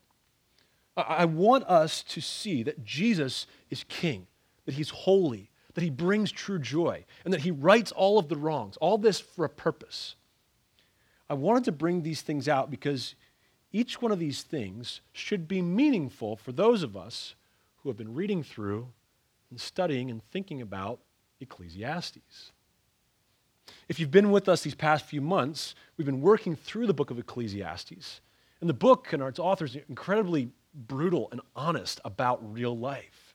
I 0.96 1.24
want 1.24 1.64
us 1.64 2.02
to 2.02 2.20
see 2.20 2.62
that 2.64 2.84
Jesus 2.84 3.46
is 3.70 3.84
king, 3.84 4.26
that 4.66 4.74
he's 4.74 4.90
holy, 4.90 5.50
that 5.74 5.82
he 5.82 5.90
brings 5.90 6.32
true 6.32 6.58
joy, 6.58 7.04
and 7.24 7.32
that 7.32 7.42
he 7.42 7.50
rights 7.50 7.92
all 7.92 8.18
of 8.18 8.28
the 8.28 8.36
wrongs, 8.36 8.76
all 8.78 8.98
this 8.98 9.20
for 9.20 9.44
a 9.44 9.48
purpose. 9.48 10.16
I 11.28 11.34
wanted 11.34 11.64
to 11.64 11.72
bring 11.72 12.02
these 12.02 12.22
things 12.22 12.48
out 12.48 12.70
because 12.70 13.14
each 13.72 14.02
one 14.02 14.10
of 14.10 14.18
these 14.18 14.42
things 14.42 15.00
should 15.12 15.46
be 15.46 15.62
meaningful 15.62 16.36
for 16.36 16.50
those 16.50 16.82
of 16.82 16.96
us 16.96 17.36
who 17.76 17.88
have 17.88 17.96
been 17.96 18.14
reading 18.14 18.42
through 18.42 18.88
and 19.48 19.60
studying 19.60 20.10
and 20.10 20.22
thinking 20.32 20.60
about 20.60 20.98
Ecclesiastes. 21.40 22.52
If 23.88 23.98
you've 23.98 24.10
been 24.10 24.30
with 24.30 24.48
us 24.48 24.62
these 24.62 24.74
past 24.74 25.04
few 25.04 25.20
months, 25.20 25.74
we've 25.96 26.06
been 26.06 26.20
working 26.20 26.56
through 26.56 26.86
the 26.86 26.94
book 26.94 27.10
of 27.10 27.18
Ecclesiastes. 27.18 28.20
And 28.60 28.68
the 28.68 28.74
book 28.74 29.12
and 29.12 29.22
its 29.22 29.38
authors 29.38 29.74
are 29.76 29.82
incredibly 29.88 30.50
brutal 30.74 31.28
and 31.32 31.40
honest 31.56 32.00
about 32.04 32.52
real 32.52 32.76
life. 32.76 33.34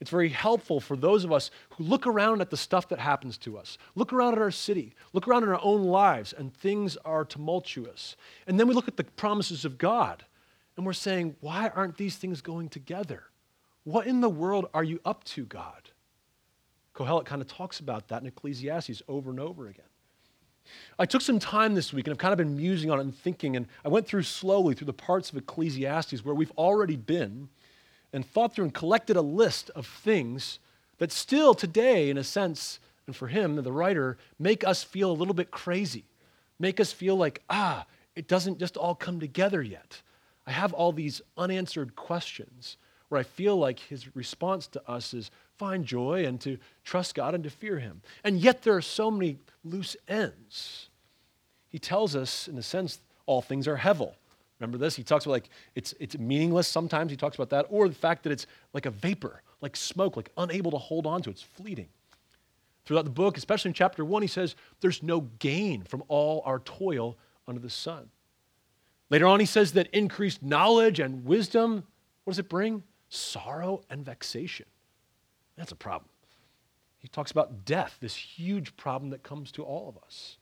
It's 0.00 0.10
very 0.10 0.30
helpful 0.30 0.80
for 0.80 0.96
those 0.96 1.22
of 1.22 1.30
us 1.30 1.52
who 1.70 1.84
look 1.84 2.08
around 2.08 2.40
at 2.40 2.50
the 2.50 2.56
stuff 2.56 2.88
that 2.88 2.98
happens 2.98 3.38
to 3.38 3.56
us, 3.56 3.78
look 3.94 4.12
around 4.12 4.32
at 4.32 4.40
our 4.40 4.50
city, 4.50 4.94
look 5.12 5.28
around 5.28 5.44
at 5.44 5.48
our 5.48 5.60
own 5.62 5.84
lives, 5.84 6.32
and 6.32 6.52
things 6.52 6.96
are 7.04 7.24
tumultuous. 7.24 8.16
And 8.48 8.58
then 8.58 8.66
we 8.66 8.74
look 8.74 8.88
at 8.88 8.96
the 8.96 9.04
promises 9.04 9.64
of 9.64 9.78
God, 9.78 10.24
and 10.76 10.84
we're 10.84 10.92
saying, 10.92 11.36
why 11.40 11.68
aren't 11.68 11.98
these 11.98 12.16
things 12.16 12.40
going 12.40 12.68
together? 12.68 13.24
What 13.84 14.08
in 14.08 14.20
the 14.20 14.28
world 14.28 14.66
are 14.74 14.82
you 14.82 15.00
up 15.04 15.22
to, 15.24 15.44
God? 15.44 15.90
Kohelet 16.94 17.24
kind 17.24 17.40
of 17.40 17.48
talks 17.48 17.80
about 17.80 18.08
that 18.08 18.22
in 18.22 18.28
Ecclesiastes 18.28 19.02
over 19.08 19.30
and 19.30 19.40
over 19.40 19.68
again. 19.68 19.84
I 20.98 21.06
took 21.06 21.22
some 21.22 21.38
time 21.38 21.74
this 21.74 21.92
week 21.92 22.06
and 22.06 22.12
I've 22.12 22.18
kind 22.18 22.32
of 22.32 22.38
been 22.38 22.56
musing 22.56 22.90
on 22.90 22.98
it 22.98 23.02
and 23.02 23.14
thinking, 23.14 23.56
and 23.56 23.66
I 23.84 23.88
went 23.88 24.06
through 24.06 24.22
slowly 24.22 24.74
through 24.74 24.86
the 24.86 24.92
parts 24.92 25.30
of 25.30 25.36
Ecclesiastes 25.36 26.24
where 26.24 26.34
we've 26.34 26.52
already 26.52 26.96
been 26.96 27.48
and 28.12 28.26
thought 28.26 28.54
through 28.54 28.66
and 28.66 28.74
collected 28.74 29.16
a 29.16 29.22
list 29.22 29.70
of 29.70 29.86
things 29.86 30.58
that 30.98 31.10
still 31.10 31.54
today, 31.54 32.10
in 32.10 32.18
a 32.18 32.24
sense, 32.24 32.78
and 33.06 33.16
for 33.16 33.28
him, 33.28 33.56
the 33.56 33.72
writer, 33.72 34.18
make 34.38 34.64
us 34.64 34.82
feel 34.84 35.10
a 35.10 35.14
little 35.14 35.34
bit 35.34 35.50
crazy, 35.50 36.04
make 36.58 36.78
us 36.78 36.92
feel 36.92 37.16
like, 37.16 37.42
ah, 37.50 37.86
it 38.14 38.28
doesn't 38.28 38.58
just 38.58 38.76
all 38.76 38.94
come 38.94 39.18
together 39.18 39.62
yet. 39.62 40.02
I 40.46 40.52
have 40.52 40.72
all 40.72 40.92
these 40.92 41.22
unanswered 41.36 41.96
questions 41.96 42.76
where 43.08 43.20
I 43.20 43.24
feel 43.24 43.56
like 43.56 43.78
his 43.78 44.14
response 44.14 44.66
to 44.68 44.90
us 44.90 45.14
is 45.14 45.30
find 45.62 45.84
joy 45.84 46.24
and 46.26 46.40
to 46.40 46.58
trust 46.82 47.14
God 47.14 47.36
and 47.36 47.44
to 47.44 47.50
fear 47.50 47.78
him. 47.78 48.02
And 48.24 48.40
yet 48.40 48.62
there 48.62 48.74
are 48.74 48.82
so 48.82 49.12
many 49.12 49.38
loose 49.62 49.96
ends. 50.08 50.88
He 51.68 51.78
tells 51.78 52.16
us, 52.16 52.48
in 52.48 52.58
a 52.58 52.62
sense, 52.62 52.98
all 53.26 53.40
things 53.40 53.68
are 53.68 53.76
hevel. 53.76 54.14
Remember 54.58 54.76
this? 54.76 54.96
He 54.96 55.04
talks 55.04 55.24
about 55.24 55.34
like 55.34 55.50
it's, 55.76 55.94
it's 56.00 56.18
meaningless 56.18 56.66
sometimes. 56.66 57.12
He 57.12 57.16
talks 57.16 57.36
about 57.36 57.50
that. 57.50 57.66
Or 57.70 57.88
the 57.88 57.94
fact 57.94 58.24
that 58.24 58.32
it's 58.32 58.48
like 58.72 58.86
a 58.86 58.90
vapor, 58.90 59.40
like 59.60 59.76
smoke, 59.76 60.16
like 60.16 60.30
unable 60.36 60.72
to 60.72 60.78
hold 60.78 61.06
on 61.06 61.22
to. 61.22 61.30
It's 61.30 61.42
fleeting. 61.42 61.88
Throughout 62.84 63.04
the 63.04 63.10
book, 63.10 63.36
especially 63.36 63.68
in 63.68 63.74
chapter 63.74 64.04
one, 64.04 64.22
he 64.22 64.28
says 64.28 64.56
there's 64.80 65.00
no 65.00 65.20
gain 65.38 65.84
from 65.84 66.02
all 66.08 66.42
our 66.44 66.58
toil 66.58 67.16
under 67.46 67.60
the 67.60 67.70
sun. 67.70 68.10
Later 69.10 69.28
on, 69.28 69.38
he 69.38 69.46
says 69.46 69.72
that 69.74 69.86
increased 69.92 70.42
knowledge 70.42 70.98
and 70.98 71.24
wisdom, 71.24 71.84
what 72.24 72.32
does 72.32 72.40
it 72.40 72.48
bring? 72.48 72.82
sorrow 73.12 73.82
and 73.90 74.04
vexation. 74.04 74.66
That's 75.56 75.72
a 75.72 75.76
problem. 75.76 76.08
He 76.98 77.08
talks 77.08 77.30
about 77.30 77.64
death, 77.64 77.98
this 78.00 78.14
huge 78.14 78.76
problem 78.76 79.10
that 79.10 79.22
comes 79.22 79.50
to 79.52 79.64
all 79.64 79.88
of 79.88 80.02
us. 80.04 80.38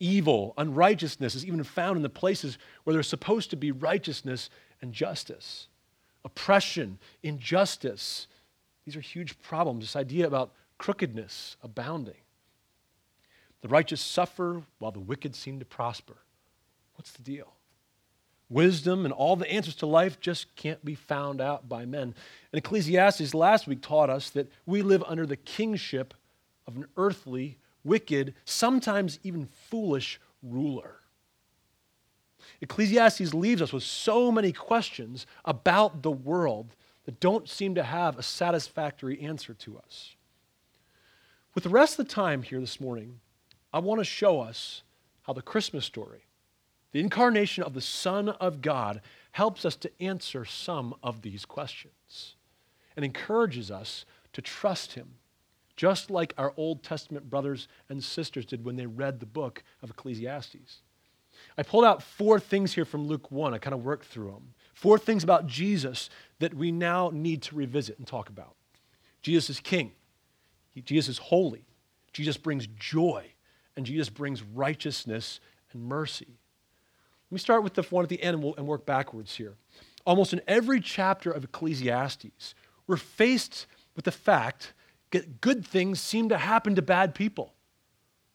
Evil, 0.00 0.54
unrighteousness 0.58 1.34
is 1.34 1.46
even 1.46 1.62
found 1.62 1.96
in 1.96 2.02
the 2.02 2.08
places 2.08 2.58
where 2.82 2.92
there's 2.92 3.08
supposed 3.08 3.50
to 3.50 3.56
be 3.56 3.70
righteousness 3.70 4.50
and 4.82 4.92
justice. 4.92 5.68
Oppression, 6.24 6.98
injustice, 7.22 8.26
these 8.84 8.96
are 8.96 9.00
huge 9.00 9.40
problems. 9.40 9.84
This 9.84 9.96
idea 9.96 10.26
about 10.26 10.52
crookedness 10.78 11.56
abounding. 11.62 12.14
The 13.62 13.68
righteous 13.68 14.00
suffer 14.00 14.62
while 14.78 14.92
the 14.92 15.00
wicked 15.00 15.34
seem 15.34 15.58
to 15.58 15.64
prosper. 15.64 16.16
What's 16.96 17.12
the 17.12 17.22
deal? 17.22 17.53
Wisdom 18.50 19.04
and 19.04 19.12
all 19.12 19.36
the 19.36 19.50
answers 19.50 19.76
to 19.76 19.86
life 19.86 20.20
just 20.20 20.54
can't 20.54 20.84
be 20.84 20.94
found 20.94 21.40
out 21.40 21.68
by 21.68 21.84
men. 21.86 22.14
And 22.52 22.58
Ecclesiastes 22.58 23.34
last 23.34 23.66
week 23.66 23.80
taught 23.80 24.10
us 24.10 24.30
that 24.30 24.50
we 24.66 24.82
live 24.82 25.02
under 25.06 25.26
the 25.26 25.36
kingship 25.36 26.14
of 26.66 26.76
an 26.76 26.86
earthly, 26.96 27.58
wicked, 27.82 28.34
sometimes 28.44 29.18
even 29.22 29.46
foolish 29.46 30.20
ruler. 30.42 30.96
Ecclesiastes 32.60 33.32
leaves 33.32 33.62
us 33.62 33.72
with 33.72 33.82
so 33.82 34.30
many 34.30 34.52
questions 34.52 35.26
about 35.44 36.02
the 36.02 36.10
world 36.10 36.74
that 37.06 37.20
don't 37.20 37.48
seem 37.48 37.74
to 37.74 37.82
have 37.82 38.18
a 38.18 38.22
satisfactory 38.22 39.20
answer 39.20 39.54
to 39.54 39.78
us. 39.78 40.14
With 41.54 41.64
the 41.64 41.70
rest 41.70 41.98
of 41.98 42.06
the 42.06 42.12
time 42.12 42.42
here 42.42 42.60
this 42.60 42.80
morning, 42.80 43.20
I 43.72 43.78
want 43.78 44.00
to 44.00 44.04
show 44.04 44.40
us 44.40 44.82
how 45.22 45.32
the 45.32 45.42
Christmas 45.42 45.84
story 45.84 46.23
the 46.94 47.00
incarnation 47.00 47.64
of 47.64 47.74
the 47.74 47.80
Son 47.80 48.28
of 48.28 48.62
God 48.62 49.00
helps 49.32 49.64
us 49.64 49.74
to 49.74 49.90
answer 50.00 50.44
some 50.44 50.94
of 51.02 51.22
these 51.22 51.44
questions 51.44 52.36
and 52.94 53.04
encourages 53.04 53.68
us 53.68 54.04
to 54.32 54.40
trust 54.40 54.92
Him, 54.92 55.14
just 55.74 56.08
like 56.08 56.34
our 56.38 56.54
Old 56.56 56.84
Testament 56.84 57.28
brothers 57.28 57.66
and 57.88 58.02
sisters 58.02 58.46
did 58.46 58.64
when 58.64 58.76
they 58.76 58.86
read 58.86 59.18
the 59.18 59.26
book 59.26 59.64
of 59.82 59.90
Ecclesiastes. 59.90 60.82
I 61.58 61.64
pulled 61.64 61.84
out 61.84 62.00
four 62.00 62.38
things 62.38 62.74
here 62.74 62.84
from 62.84 63.08
Luke 63.08 63.28
1. 63.28 63.52
I 63.52 63.58
kind 63.58 63.74
of 63.74 63.82
worked 63.82 64.06
through 64.06 64.30
them. 64.30 64.54
Four 64.72 64.96
things 64.96 65.24
about 65.24 65.48
Jesus 65.48 66.08
that 66.38 66.54
we 66.54 66.70
now 66.70 67.10
need 67.12 67.42
to 67.42 67.56
revisit 67.56 67.98
and 67.98 68.06
talk 68.06 68.28
about. 68.28 68.54
Jesus 69.20 69.50
is 69.50 69.58
king, 69.58 69.90
Jesus 70.84 71.08
is 71.08 71.18
holy, 71.18 71.64
Jesus 72.12 72.36
brings 72.36 72.68
joy, 72.78 73.32
and 73.76 73.84
Jesus 73.84 74.10
brings 74.10 74.44
righteousness 74.44 75.40
and 75.72 75.82
mercy. 75.82 76.38
Me 77.34 77.40
start 77.40 77.64
with 77.64 77.74
the 77.74 77.82
one 77.82 78.04
at 78.04 78.08
the 78.08 78.22
end 78.22 78.34
and, 78.34 78.44
we'll, 78.44 78.54
and 78.54 78.64
work 78.64 78.86
backwards 78.86 79.34
here. 79.34 79.56
Almost 80.06 80.32
in 80.32 80.40
every 80.46 80.80
chapter 80.80 81.32
of 81.32 81.42
Ecclesiastes, 81.42 82.54
we're 82.86 82.96
faced 82.96 83.66
with 83.96 84.04
the 84.04 84.12
fact 84.12 84.72
that 85.10 85.40
good 85.40 85.66
things 85.66 86.00
seem 86.00 86.28
to 86.28 86.38
happen 86.38 86.76
to 86.76 86.82
bad 86.82 87.12
people. 87.12 87.52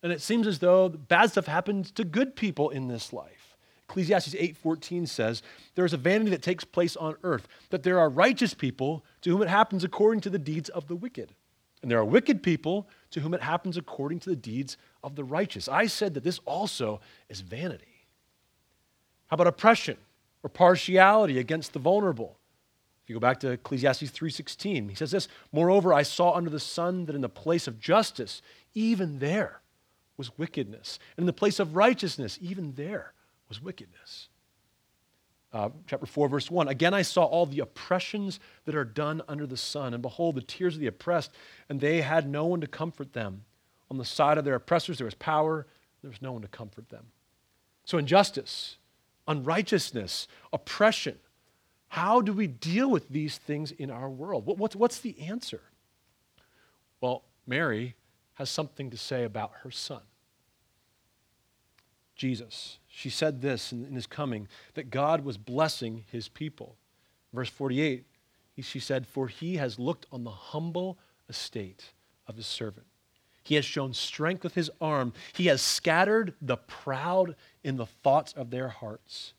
And 0.04 0.12
it 0.12 0.22
seems 0.22 0.48
as 0.48 0.60
though 0.60 0.90
bad 0.90 1.32
stuff 1.32 1.46
happens 1.46 1.92
to 1.92 2.04
good 2.04 2.36
people 2.36 2.70
in 2.72 2.90
this 2.90 3.14
life. 3.14 3.56
Ecclesiastes 3.88 4.36
8:14 4.36 5.08
says, 5.08 5.42
"There 5.76 5.86
is 5.86 5.94
a 5.94 5.98
vanity 5.98 6.32
that 6.32 6.44
takes 6.44 6.66
place 6.66 6.98
on 6.98 7.16
earth, 7.24 7.48
that 7.70 7.84
there 7.84 8.00
are 8.00 8.10
righteous 8.10 8.54
people 8.54 9.06
to 9.22 9.30
whom 9.30 9.42
it 9.42 9.48
happens 9.48 9.86
according 9.86 10.20
to 10.22 10.30
the 10.30 10.38
deeds 10.38 10.68
of 10.68 10.88
the 10.88 10.96
wicked, 10.96 11.34
and 11.82 11.90
there 11.90 12.00
are 12.00 12.06
wicked 12.06 12.44
people 12.44 12.90
to 13.12 13.22
whom 13.22 13.34
it 13.34 13.44
happens 13.44 13.78
according 13.78 14.20
to 14.20 14.30
the 14.30 14.36
deeds 14.36 14.76
of 15.02 15.16
the 15.16 15.24
righteous." 15.24 15.70
I 15.70 15.88
said 15.88 16.14
that 16.16 16.26
this 16.26 16.40
also 16.40 17.00
is 17.30 17.40
vanity. 17.40 17.89
How 19.30 19.36
about 19.36 19.48
oppression 19.48 19.98
or 20.44 20.50
partiality 20.50 21.40
against 21.40 21.74
the 21.74 21.80
vulnerable? 21.80 22.38
If 23.04 23.10
you 23.10 23.16
go 23.16 23.20
back 23.20 23.40
to 23.42 23.52
Ecclesiastes 23.52 24.12
3:16, 24.12 24.90
he 24.90 24.96
says 24.96 25.12
this, 25.12 25.28
"Moreover, 25.52 25.94
I 25.94 26.04
saw 26.04 26.34
under 26.34 26.50
the 26.50 26.60
sun 26.60 27.06
that 27.06 27.16
in 27.16 27.22
the 27.22 27.30
place 27.30 27.68
of 27.68 27.80
justice, 27.80 28.42
even 28.74 29.20
there 29.20 29.62
was 30.18 30.38
wickedness, 30.38 31.00
and 31.16 31.24
in 31.24 31.28
the 31.28 31.34
place 31.34 31.60
of 31.60 31.76
righteousness, 31.76 32.38
even 32.42 32.74
there 32.74 33.14
was 33.48 33.62
wickedness." 33.62 34.30
Uh, 35.52 35.70
chapter 35.88 36.06
4, 36.06 36.30
verse 36.30 36.52
1 36.52 36.68
Again, 36.68 36.94
I 36.94 37.02
saw 37.02 37.24
all 37.24 37.46
the 37.46 37.60
oppressions 37.60 38.40
that 38.66 38.76
are 38.76 38.86
done 38.86 39.22
under 39.28 39.48
the 39.48 39.58
sun, 39.58 39.94
and 39.94 40.02
behold, 40.02 40.36
the 40.36 40.42
tears 40.42 40.76
of 40.76 40.80
the 40.80 40.88
oppressed, 40.88 41.32
and 41.68 41.82
they 41.82 42.02
had 42.02 42.28
no 42.28 42.46
one 42.46 42.62
to 42.62 42.68
comfort 42.68 43.14
them. 43.14 43.46
On 43.90 43.98
the 43.98 44.06
side 44.06 44.38
of 44.38 44.46
their 44.46 44.56
oppressors, 44.56 45.00
there 45.00 45.06
was 45.06 45.16
power, 45.16 45.66
there 46.02 46.12
was 46.12 46.22
no 46.22 46.34
one 46.34 46.44
to 46.44 46.48
comfort 46.48 46.90
them. 46.90 47.12
So, 47.86 47.98
injustice, 47.98 48.78
unrighteousness, 49.30 50.28
oppression, 50.52 51.18
how 51.88 52.20
do 52.20 52.34
we 52.34 52.48
deal 52.48 52.90
with 52.90 53.08
these 53.10 53.38
things 53.38 53.72
in 53.72 53.90
our 53.90 54.10
world? 54.10 54.46
What, 54.46 54.76
what's, 54.76 55.00
the 55.00 55.20
answer? 55.22 55.62
Well, 57.00 57.24
Mary 57.48 57.96
has 58.34 58.50
something 58.50 58.90
to 58.90 58.98
say 58.98 59.24
about 59.24 59.52
her 59.64 59.72
son, 59.72 60.02
Jesus. 62.16 62.80
She 62.88 63.10
said 63.10 63.42
this 63.42 63.72
in, 63.72 63.86
in 63.86 63.96
his 63.96 64.08
coming 64.08 64.48
that 64.74 64.90
God 64.90 65.24
was 65.24 65.38
blessing 65.38 66.04
his 66.12 66.28
people. 66.28 66.76
Verse 67.32 67.50
48, 67.50 68.06
she 68.62 68.80
said, 68.80 69.08
For 69.08 69.28
he 69.28 69.56
has 69.56 69.80
looked 69.80 70.06
on 70.12 70.24
the 70.24 70.32
humble 70.32 70.98
estate 71.30 71.86
of 72.28 72.36
his 72.36 72.48
servant. 72.48 72.88
He 73.50 73.56
has 73.56 73.66
shown 73.66 73.96
strength 73.96 74.44
with 74.44 74.54
his 74.54 74.70
arm. 74.80 75.12
He 75.34 75.48
has 75.48 75.60
scattered 75.60 76.36
the 76.40 76.58
proud 76.58 77.36
in 77.64 77.78
the 77.78 77.88
thoughts 77.88 78.32
of 78.34 78.52
their 78.52 78.68
hearts. 78.68 79.34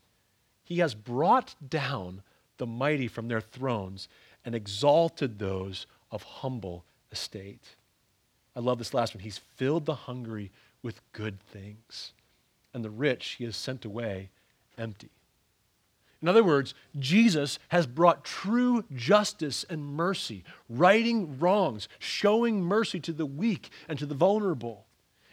He 0.64 0.78
has 0.78 0.96
brought 0.96 1.54
down 1.68 2.22
the 2.56 2.66
mighty 2.66 3.06
from 3.06 3.28
their 3.28 3.40
thrones 3.40 4.08
and 4.44 4.52
exalted 4.52 5.38
those 5.38 5.86
of 6.10 6.24
humble 6.24 6.84
estate. 7.12 7.76
I 8.56 8.58
love 8.58 8.78
this 8.78 8.94
last 8.94 9.14
one. 9.14 9.22
He's 9.22 9.38
filled 9.38 9.86
the 9.86 9.94
hungry 9.94 10.50
with 10.82 11.02
good 11.12 11.38
things, 11.38 12.10
and 12.74 12.84
the 12.84 12.90
rich 12.90 13.36
he 13.38 13.44
has 13.44 13.56
sent 13.56 13.84
away 13.84 14.30
empty. 14.76 15.12
In 16.22 16.28
other 16.28 16.44
words, 16.44 16.74
Jesus 16.98 17.58
has 17.68 17.86
brought 17.86 18.24
true 18.24 18.84
justice 18.94 19.64
and 19.70 19.84
mercy, 19.84 20.44
righting 20.68 21.38
wrongs, 21.38 21.88
showing 21.98 22.62
mercy 22.62 23.00
to 23.00 23.12
the 23.12 23.26
weak 23.26 23.70
and 23.88 23.98
to 23.98 24.06
the 24.06 24.14
vulnerable. 24.14 24.86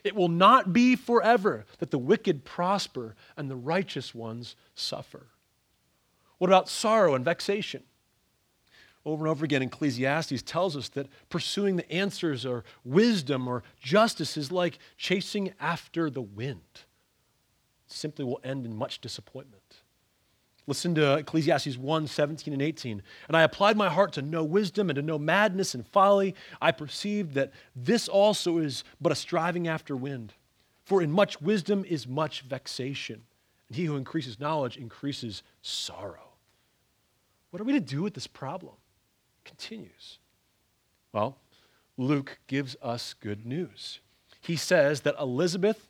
It 0.04 0.16
will 0.16 0.30
not 0.30 0.72
be 0.72 0.96
forever 0.96 1.66
that 1.80 1.92
the 1.92 1.98
wicked 1.98 2.46
prosper 2.46 3.16
and 3.36 3.52
the 3.52 3.58
righteous 3.58 4.16
ones 4.16 4.56
suffer. 4.76 5.28
What 6.38 6.50
about 6.50 6.70
sorrow 6.70 7.16
and 7.16 7.26
vexation? 7.26 7.84
Over 9.04 9.26
and 9.26 9.32
over 9.32 9.44
again, 9.44 9.62
Ecclesiastes 9.64 10.42
tells 10.44 10.78
us 10.78 10.90
that 10.90 11.08
pursuing 11.30 11.76
the 11.76 11.92
answers 11.92 12.46
or 12.46 12.64
wisdom 12.86 13.48
or 13.48 13.64
justice 13.80 14.38
is 14.38 14.52
like 14.52 14.80
chasing 14.98 15.54
after 15.60 16.10
the 16.10 16.22
wind. 16.22 16.62
It 16.74 17.92
simply 17.94 18.24
will 18.24 18.40
end 18.44 18.66
in 18.66 18.76
much 18.76 19.02
disappointment. 19.02 19.82
Listen 20.68 20.94
to 20.96 21.16
Ecclesiastes 21.16 21.78
1 21.78 22.08
17 22.08 22.54
and 22.54 22.62
18. 22.62 23.02
And 23.30 23.38
I 23.38 23.44
applied 23.44 23.78
my 23.78 23.88
heart 23.88 24.12
to 24.14 24.22
know 24.22 24.44
wisdom 24.44 24.90
and 24.90 24.98
to 24.98 25.02
know 25.02 25.18
madness 25.18 25.74
and 25.74 25.88
folly. 25.88 26.36
I 26.62 26.72
perceived 26.72 27.34
that 27.36 27.54
this 27.74 28.10
also 28.10 28.58
is 28.58 28.84
but 29.00 29.14
a 29.14 29.16
striving 29.16 29.68
after 29.68 29.96
wind. 29.96 30.34
For 30.84 31.02
in 31.02 31.12
much 31.12 31.42
wisdom 31.42 31.86
is 31.88 32.08
much 32.08 32.42
vexation, 32.42 33.24
and 33.68 33.78
he 33.78 33.86
who 33.86 33.96
increases 33.96 34.40
knowledge 34.40 34.78
increases 34.78 35.42
sorrow. 35.62 36.34
What 37.50 37.62
are 37.62 37.66
we 37.66 37.74
to 37.74 37.80
do 37.80 38.04
with 38.04 38.14
this 38.14 38.28
problem? 38.28 38.74
It 39.40 39.50
continues. 39.50 40.20
Well, 41.14 41.38
Luke 41.98 42.40
gives 42.48 42.76
us 42.82 43.14
good 43.14 43.46
news. 43.46 44.00
He 44.42 44.56
says 44.56 45.02
that 45.02 45.16
Elizabeth, 45.20 45.88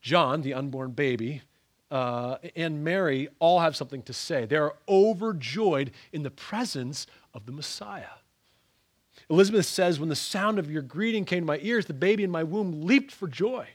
John, 0.00 0.42
the 0.42 0.54
unborn 0.54 0.92
baby, 0.92 1.42
uh, 1.90 2.38
and 2.56 2.82
Mary 2.82 3.28
all 3.38 3.60
have 3.60 3.76
something 3.76 4.02
to 4.02 4.12
say. 4.12 4.46
They're 4.46 4.72
overjoyed 4.88 5.92
in 6.12 6.22
the 6.22 6.30
presence 6.30 7.06
of 7.32 7.46
the 7.46 7.52
Messiah. 7.52 8.06
Elizabeth 9.30 9.66
says, 9.66 10.00
When 10.00 10.08
the 10.08 10.16
sound 10.16 10.58
of 10.58 10.70
your 10.70 10.82
greeting 10.82 11.24
came 11.24 11.40
to 11.40 11.46
my 11.46 11.58
ears, 11.62 11.86
the 11.86 11.94
baby 11.94 12.24
in 12.24 12.30
my 12.30 12.42
womb 12.42 12.82
leaped 12.82 13.12
for 13.12 13.28
joy. 13.28 13.68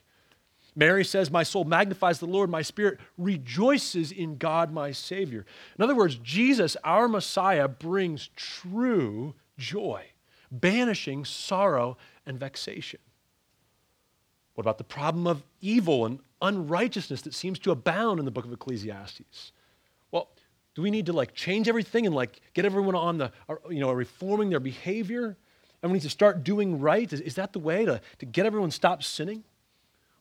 Mary 0.75 1.03
says, 1.03 1.31
My 1.31 1.43
soul 1.43 1.63
magnifies 1.63 2.19
the 2.19 2.25
Lord, 2.25 2.49
my 2.49 2.61
spirit 2.61 2.99
rejoices 3.17 4.11
in 4.11 4.37
God, 4.37 4.71
my 4.71 4.91
Savior. 4.91 5.45
In 5.77 5.83
other 5.83 5.95
words, 5.95 6.15
Jesus, 6.15 6.77
our 6.83 7.07
Messiah, 7.07 7.67
brings 7.67 8.29
true 8.35 9.35
joy, 9.57 10.05
banishing 10.51 11.25
sorrow 11.25 11.97
and 12.25 12.39
vexation. 12.39 12.99
What 14.59 14.65
about 14.65 14.77
the 14.77 14.83
problem 14.83 15.25
of 15.25 15.41
evil 15.61 16.05
and 16.05 16.19
unrighteousness 16.41 17.21
that 17.21 17.33
seems 17.33 17.59
to 17.59 17.71
abound 17.71 18.19
in 18.19 18.25
the 18.25 18.31
book 18.31 18.43
of 18.43 18.51
Ecclesiastes? 18.51 19.53
Well, 20.11 20.27
do 20.75 20.81
we 20.81 20.91
need 20.91 21.05
to 21.05 21.13
like 21.13 21.33
change 21.33 21.69
everything 21.69 22.05
and 22.05 22.13
like 22.13 22.41
get 22.53 22.65
everyone 22.65 22.93
on 22.93 23.19
the, 23.19 23.31
uh, 23.47 23.55
you 23.69 23.79
know, 23.79 23.89
reforming 23.93 24.49
their 24.49 24.59
behavior? 24.59 25.37
And 25.81 25.89
we 25.89 25.95
need 25.99 26.03
to 26.03 26.09
start 26.09 26.43
doing 26.43 26.77
right? 26.77 27.13
Is, 27.13 27.21
is 27.21 27.35
that 27.35 27.53
the 27.53 27.59
way 27.59 27.85
to, 27.85 28.01
to 28.17 28.25
get 28.25 28.45
everyone 28.45 28.71
to 28.71 28.75
stop 28.75 29.01
sinning? 29.01 29.45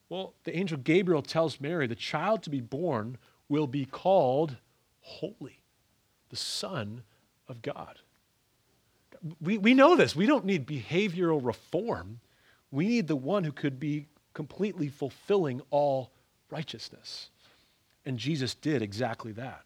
Well, 0.08 0.34
the 0.44 0.56
angel 0.56 0.78
Gabriel 0.78 1.22
tells 1.22 1.60
Mary 1.60 1.88
the 1.88 1.96
child 1.96 2.44
to 2.44 2.50
be 2.50 2.60
born 2.60 3.18
will 3.48 3.66
be 3.66 3.86
called 3.86 4.56
holy, 5.00 5.64
the 6.28 6.36
Son 6.36 7.02
of 7.48 7.60
God. 7.60 7.98
We, 9.40 9.58
we 9.58 9.74
know 9.74 9.96
this. 9.96 10.14
We 10.14 10.26
don't 10.26 10.44
need 10.44 10.64
behavioral 10.64 11.44
reform. 11.44 12.20
We 12.70 12.86
need 12.86 13.08
the 13.08 13.16
one 13.16 13.42
who 13.42 13.50
could 13.50 13.80
be 13.80 14.06
completely 14.38 14.86
fulfilling 14.86 15.60
all 15.72 16.12
righteousness. 16.48 17.30
And 18.06 18.16
Jesus 18.16 18.54
did 18.54 18.82
exactly 18.82 19.32
that. 19.32 19.64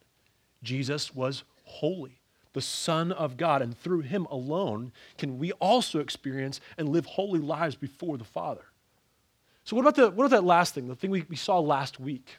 Jesus 0.62 1.14
was 1.14 1.44
holy, 1.64 2.22
the 2.54 2.62
Son 2.62 3.12
of 3.12 3.36
God, 3.36 3.60
and 3.60 3.76
through 3.76 4.00
him 4.00 4.26
alone 4.30 4.90
can 5.18 5.38
we 5.38 5.52
also 5.52 5.98
experience 5.98 6.58
and 6.78 6.88
live 6.88 7.04
holy 7.04 7.38
lives 7.38 7.76
before 7.76 8.16
the 8.16 8.24
Father. 8.24 8.64
So, 9.64 9.76
what 9.76 9.82
about, 9.82 9.96
the, 9.96 10.10
what 10.10 10.24
about 10.24 10.36
that 10.36 10.44
last 10.46 10.72
thing, 10.72 10.88
the 10.88 10.96
thing 10.96 11.10
we, 11.10 11.26
we 11.28 11.36
saw 11.36 11.58
last 11.58 12.00
week? 12.00 12.38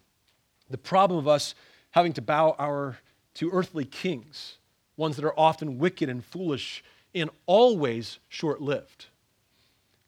The 0.72 0.78
problem 0.80 1.19
of 1.19 1.28
us 1.28 1.54
having 1.91 2.13
to 2.13 2.22
bow 2.24 2.56
our 2.58 2.98
to 3.36 3.52
earthly 3.52 3.86
kings, 3.86 4.58
ones 4.98 5.17
that 5.17 5.26
are 5.26 5.39
often 5.39 5.78
wicked 5.78 6.10
and 6.10 6.26
foolish 6.26 6.84
and 7.13 7.30
always 7.46 8.17
short 8.28 8.60
lived. 8.60 9.06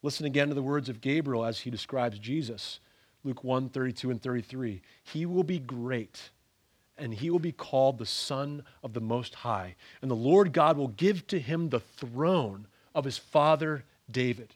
Listen 0.06 0.28
again 0.28 0.50
to 0.50 0.54
the 0.54 0.62
words 0.62 0.88
of 0.88 1.02
Gabriel 1.02 1.44
as 1.44 1.62
he 1.62 1.72
describes 1.72 2.20
Jesus. 2.20 2.80
Luke 3.24 3.44
1 3.44 3.70
32 3.70 4.12
and 4.12 4.22
33. 4.22 4.84
He 5.04 5.26
will 5.26 5.44
be 5.44 5.58
great, 5.58 6.30
and 6.96 7.12
he 7.12 7.32
will 7.32 7.40
be 7.40 7.52
called 7.52 7.98
the 7.98 8.06
Son 8.06 8.64
of 8.84 8.94
the 8.94 9.02
Most 9.02 9.34
High. 9.34 9.74
And 10.04 10.12
the 10.12 10.16
Lord 10.16 10.54
God 10.54 10.78
will 10.78 10.90
give 10.90 11.26
to 11.26 11.40
him 11.40 11.70
the 11.70 11.80
throne 11.80 12.68
of 12.94 13.04
his 13.04 13.18
father 13.18 13.84
David 14.10 14.54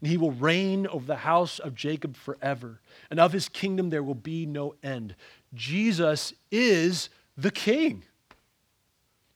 and 0.00 0.10
he 0.10 0.18
will 0.18 0.32
reign 0.32 0.86
over 0.86 1.06
the 1.06 1.16
house 1.16 1.58
of 1.58 1.74
Jacob 1.74 2.16
forever, 2.16 2.80
and 3.10 3.18
of 3.18 3.32
his 3.32 3.48
kingdom 3.48 3.88
there 3.88 4.02
will 4.02 4.14
be 4.14 4.44
no 4.44 4.74
end. 4.82 5.14
Jesus 5.54 6.34
is 6.50 7.08
the 7.36 7.50
king. 7.50 8.04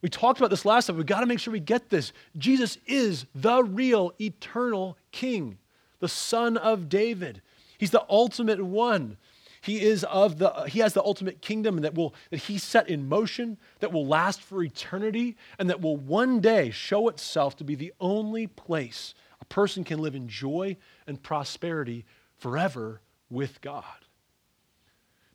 We 0.03 0.09
talked 0.09 0.39
about 0.39 0.51
this 0.51 0.65
last 0.65 0.87
time. 0.87 0.97
We've 0.97 1.07
got 1.07 1.21
to 1.21 1.27
make 1.27 1.39
sure 1.39 1.53
we 1.53 1.61
get 1.61 1.91
this. 1.91 2.13
Jesus 2.37 2.79
is 2.87 3.27
the 3.35 3.63
real 3.63 4.13
eternal 4.21 4.97
king, 5.12 5.59
the 5.99 6.09
son 6.09 6.57
of 6.57 6.88
David. 6.88 7.42
He's 7.79 7.90
the 7.90 8.05
ultimate 8.09 8.64
one. 8.64 9.16
He 9.62 9.83
is 9.83 10.05
of 10.05 10.38
the 10.38 10.51
he 10.68 10.79
has 10.79 10.94
the 10.94 11.03
ultimate 11.03 11.42
kingdom 11.42 11.83
that 11.83 11.94
will 11.94 12.14
that 12.31 12.38
he 12.38 12.57
set 12.57 12.88
in 12.88 13.09
motion 13.09 13.59
that 13.81 13.92
will 13.92 14.07
last 14.07 14.40
for 14.40 14.62
eternity 14.62 15.37
and 15.59 15.68
that 15.68 15.83
will 15.83 15.99
one 15.99 16.40
day 16.40 16.70
show 16.70 17.09
itself 17.09 17.57
to 17.57 17.64
be 17.64 17.75
the 17.75 17.92
only 18.01 18.46
place 18.46 19.14
a 19.40 19.44
person 19.44 19.85
can 19.85 19.99
live 19.99 20.14
in 20.14 20.29
joy 20.29 20.77
and 21.07 21.23
prosperity 21.23 22.07
forever 22.38 23.03
with 23.29 23.61
God. 23.61 23.85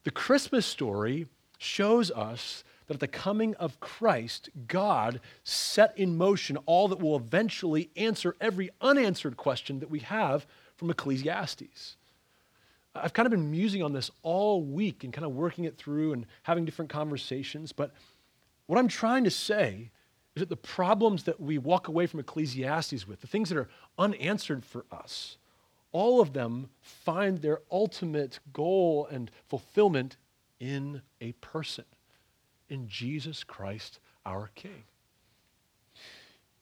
The 0.03 0.11
Christmas 0.11 0.65
story 0.65 1.27
shows 1.57 2.11
us 2.11 2.63
that 2.87 2.95
at 2.95 2.99
the 2.99 3.07
coming 3.07 3.55
of 3.55 3.79
Christ, 3.79 4.49
God 4.67 5.19
set 5.43 5.97
in 5.97 6.17
motion 6.17 6.57
all 6.65 6.87
that 6.87 6.99
will 6.99 7.15
eventually 7.15 7.89
answer 7.95 8.35
every 8.39 8.69
unanswered 8.81 9.37
question 9.37 9.79
that 9.79 9.89
we 9.89 9.99
have 9.99 10.45
from 10.75 10.89
Ecclesiastes. 10.89 11.95
I've 12.93 13.13
kind 13.13 13.25
of 13.25 13.31
been 13.31 13.51
musing 13.51 13.83
on 13.83 13.93
this 13.93 14.09
all 14.23 14.61
week 14.61 15.03
and 15.03 15.11
kind 15.11 15.25
of 15.25 15.33
working 15.33 15.65
it 15.65 15.77
through 15.77 16.13
and 16.13 16.25
having 16.43 16.63
different 16.63 16.89
conversations. 16.89 17.71
But 17.73 17.91
what 18.67 18.79
I'm 18.79 18.87
trying 18.87 19.25
to 19.25 19.31
say 19.31 19.91
is 20.35 20.41
that 20.41 20.49
the 20.49 20.55
problems 20.55 21.23
that 21.23 21.39
we 21.39 21.57
walk 21.57 21.87
away 21.87 22.07
from 22.07 22.19
Ecclesiastes 22.19 23.07
with, 23.07 23.21
the 23.21 23.27
things 23.27 23.49
that 23.49 23.57
are 23.57 23.69
unanswered 23.97 24.65
for 24.65 24.85
us, 24.91 25.37
all 25.91 26.21
of 26.21 26.33
them 26.33 26.69
find 26.81 27.41
their 27.41 27.61
ultimate 27.71 28.39
goal 28.51 29.07
and 29.09 29.31
fulfillment 29.47 30.17
in 30.59 31.01
a 31.21 31.31
person, 31.33 31.85
in 32.69 32.87
Jesus 32.87 33.43
Christ, 33.43 33.99
our 34.25 34.49
King. 34.55 34.83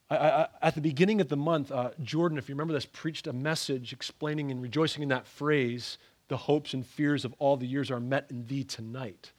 I, 0.10 0.16
I, 0.16 0.48
at 0.62 0.76
the 0.76 0.82
beginning 0.82 1.22
of 1.22 1.30
the 1.30 1.38
month, 1.38 1.72
uh, 1.72 1.92
Jordan, 2.02 2.38
if 2.38 2.50
you 2.50 2.56
remember 2.56 2.74
this, 2.74 2.86
preached 2.86 3.28
a 3.28 3.34
message 3.34 3.94
explaining 3.94 4.52
and 4.52 4.62
rejoicing 4.62 5.04
in 5.04 5.10
that 5.10 5.26
phrase 5.26 5.98
the 6.28 6.38
hopes 6.38 6.74
and 6.74 6.86
fears 6.86 7.26
of 7.26 7.34
all 7.39 7.58
the 7.58 7.68
years 7.68 7.92
are 7.92 8.00
met 8.00 8.28
in 8.30 8.46
thee 8.48 8.63
tonight. 8.63 9.32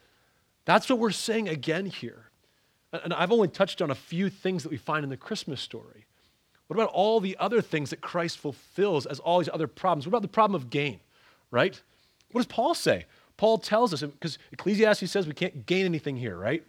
That's 0.65 0.89
what 0.89 0.99
we're 0.99 1.11
saying 1.11 1.49
again 1.49 1.87
here. 1.87 2.31
And 2.93 3.13
I've 3.13 3.33
only 3.33 3.49
touched 3.49 3.83
on 3.83 3.91
a 3.91 3.95
few 3.95 4.31
things 4.31 4.63
that 4.63 4.69
we 4.71 4.77
find 4.77 5.05
in 5.05 5.11
the 5.11 5.17
Christmas 5.17 5.61
story. 5.61 6.07
What 6.67 6.77
about 6.77 6.91
all 6.91 7.21
the 7.21 7.37
other 7.39 7.61
things 7.61 7.91
that 7.91 8.01
Christ 8.01 8.39
fulfills 8.39 9.07
as 9.07 9.21
all 9.21 9.39
these 9.39 9.51
other 9.53 9.67
problems? 9.67 10.07
What 10.07 10.11
about 10.11 10.23
the 10.23 10.29
problem 10.29 10.61
of 10.61 10.71
gain, 10.71 11.01
right? 11.51 11.81
What 12.31 12.41
does 12.41 12.47
Paul 12.47 12.75
say? 12.75 13.07
Paul 13.37 13.59
tells 13.59 13.93
us, 13.93 14.03
because 14.03 14.39
Ecclesiastes 14.53 15.11
says 15.11 15.27
we 15.27 15.35
can't 15.35 15.67
gain 15.67 15.85
anything 15.85 16.17
here, 16.17 16.37
right? 16.37 16.65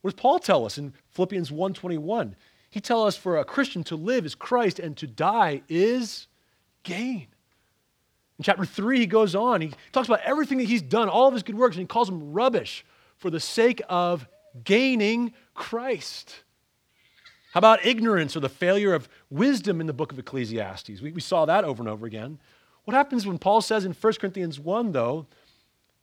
What 0.00 0.12
does 0.14 0.20
Paul 0.20 0.38
tell 0.38 0.64
us 0.64 0.78
in 0.78 0.92
Philippians 1.10 1.50
1.21? 1.50 2.34
He 2.70 2.80
tells 2.80 3.08
us 3.08 3.16
for 3.16 3.38
a 3.38 3.44
Christian 3.44 3.82
to 3.84 3.96
live 3.96 4.24
is 4.26 4.34
Christ 4.34 4.78
and 4.78 4.96
to 4.98 5.06
die 5.06 5.62
is 5.68 6.28
gain. 6.82 7.26
In 8.38 8.44
chapter 8.44 8.64
3, 8.64 9.00
he 9.00 9.06
goes 9.06 9.34
on. 9.34 9.60
He 9.60 9.72
talks 9.90 10.06
about 10.06 10.20
everything 10.20 10.58
that 10.58 10.68
he's 10.68 10.82
done, 10.82 11.08
all 11.08 11.26
of 11.26 11.34
his 11.34 11.42
good 11.42 11.56
works, 11.56 11.76
and 11.76 11.82
he 11.82 11.86
calls 11.86 12.08
them 12.08 12.32
rubbish 12.32 12.84
for 13.16 13.30
the 13.30 13.40
sake 13.40 13.82
of 13.88 14.28
gaining 14.64 15.32
Christ. 15.54 16.44
How 17.52 17.58
about 17.58 17.84
ignorance 17.84 18.36
or 18.36 18.40
the 18.40 18.48
failure 18.48 18.94
of 18.94 19.08
wisdom 19.30 19.80
in 19.80 19.88
the 19.88 19.92
book 19.92 20.12
of 20.12 20.18
Ecclesiastes? 20.18 21.00
We, 21.00 21.10
we 21.10 21.20
saw 21.20 21.46
that 21.46 21.64
over 21.64 21.82
and 21.82 21.88
over 21.88 22.06
again. 22.06 22.38
What 22.84 22.94
happens 22.94 23.26
when 23.26 23.38
Paul 23.38 23.60
says 23.60 23.84
in 23.84 23.92
1 23.92 24.12
Corinthians 24.14 24.60
1, 24.60 24.92
though, 24.92 25.26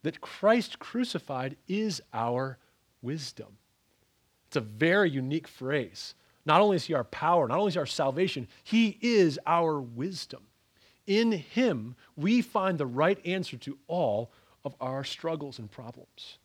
that 0.06 0.20
Christ 0.20 0.78
crucified 0.78 1.56
is 1.66 2.00
our 2.14 2.58
wisdom? 3.02 3.58
It's 4.46 4.56
a 4.56 4.60
very 4.60 5.10
unique 5.10 5.48
phrase. 5.48 6.14
Not 6.44 6.60
only 6.60 6.76
is 6.76 6.84
he 6.84 6.94
our 6.94 7.04
power, 7.04 7.48
not 7.48 7.58
only 7.58 7.70
is 7.70 7.74
he 7.74 7.80
our 7.80 7.86
salvation, 7.86 8.46
he 8.62 8.98
is 9.00 9.38
our 9.46 9.80
wisdom. 9.80 10.44
In 11.06 11.32
him, 11.32 11.96
we 12.16 12.40
find 12.40 12.78
the 12.78 12.86
right 12.86 13.18
answer 13.26 13.56
to 13.58 13.78
all 13.88 14.30
of 14.64 14.76
our 14.80 15.02
struggles 15.02 15.58
and 15.58 15.70
problems. 15.70 16.38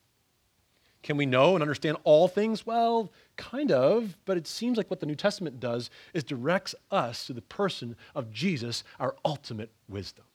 Can 1.03 1.17
we 1.17 1.25
know 1.25 1.55
and 1.55 1.61
understand 1.61 1.97
all 2.03 2.27
things? 2.27 2.65
Well, 2.65 3.11
kind 3.35 3.71
of, 3.71 4.17
but 4.25 4.37
it 4.37 4.47
seems 4.47 4.77
like 4.77 4.89
what 4.89 4.99
the 4.99 5.05
New 5.07 5.15
Testament 5.15 5.59
does 5.59 5.89
is 6.13 6.23
directs 6.23 6.75
us 6.91 7.25
to 7.27 7.33
the 7.33 7.41
person 7.41 7.95
of 8.13 8.31
Jesus, 8.31 8.83
our 8.99 9.15
ultimate 9.25 9.71
wisdom. 9.87 10.25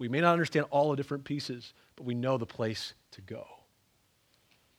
We 0.00 0.08
may 0.08 0.22
not 0.22 0.32
understand 0.32 0.64
all 0.70 0.90
the 0.90 0.96
different 0.96 1.24
pieces, 1.24 1.74
but 1.94 2.06
we 2.06 2.14
know 2.14 2.38
the 2.38 2.46
place 2.46 2.94
to 3.12 3.20
go. 3.20 3.46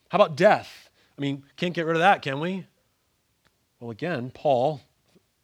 How 0.10 0.18
about 0.18 0.36
death? 0.36 0.90
I 1.16 1.22
mean, 1.22 1.44
can't 1.58 1.76
get 1.76 1.86
rid 1.86 1.96
of 1.96 2.02
that, 2.02 2.24
can 2.24 2.40
we? 2.40 2.66
Well, 3.80 3.92
again, 3.92 4.32
Paul, 4.34 4.82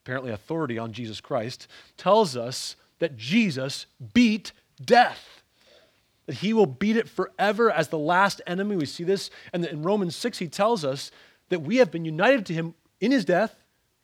apparently 0.04 0.32
authority 0.32 0.80
on 0.80 0.94
Jesus 0.94 1.22
Christ, 1.22 1.68
tells 1.96 2.36
us 2.36 2.76
that 2.98 3.18
Jesus 3.18 3.86
beat 4.16 4.52
death. 4.84 5.44
That 6.26 6.38
he 6.38 6.54
will 6.54 6.66
beat 6.66 6.98
it 6.98 7.08
forever 7.08 7.70
as 7.70 7.90
the 7.90 8.00
last 8.00 8.42
enemy. 8.48 8.76
We 8.76 8.88
see 8.88 9.04
this. 9.04 9.30
And 9.54 9.64
in 9.64 9.84
Romans 9.84 10.16
6, 10.16 10.40
he 10.40 10.48
tells 10.48 10.84
us 10.84 11.12
that 11.50 11.62
we 11.62 11.78
have 11.78 11.92
been 11.92 12.04
united 12.04 12.48
to 12.48 12.54
him 12.54 12.74
in 13.00 13.12
his 13.12 13.26
death. 13.26 13.56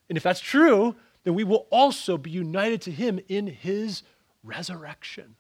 And 0.08 0.18
if 0.18 0.24
that's 0.24 0.40
true, 0.40 0.96
then 1.24 1.34
we 1.34 1.44
will 1.44 1.66
also 1.72 2.16
be 2.16 2.30
united 2.30 2.80
to 2.84 2.92
him 2.92 3.20
in 3.28 3.48
his 3.48 4.04
resurrection. 4.44 5.36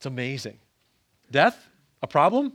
It's 0.00 0.06
amazing. 0.06 0.56
Death, 1.30 1.68
a 2.00 2.06
problem? 2.06 2.54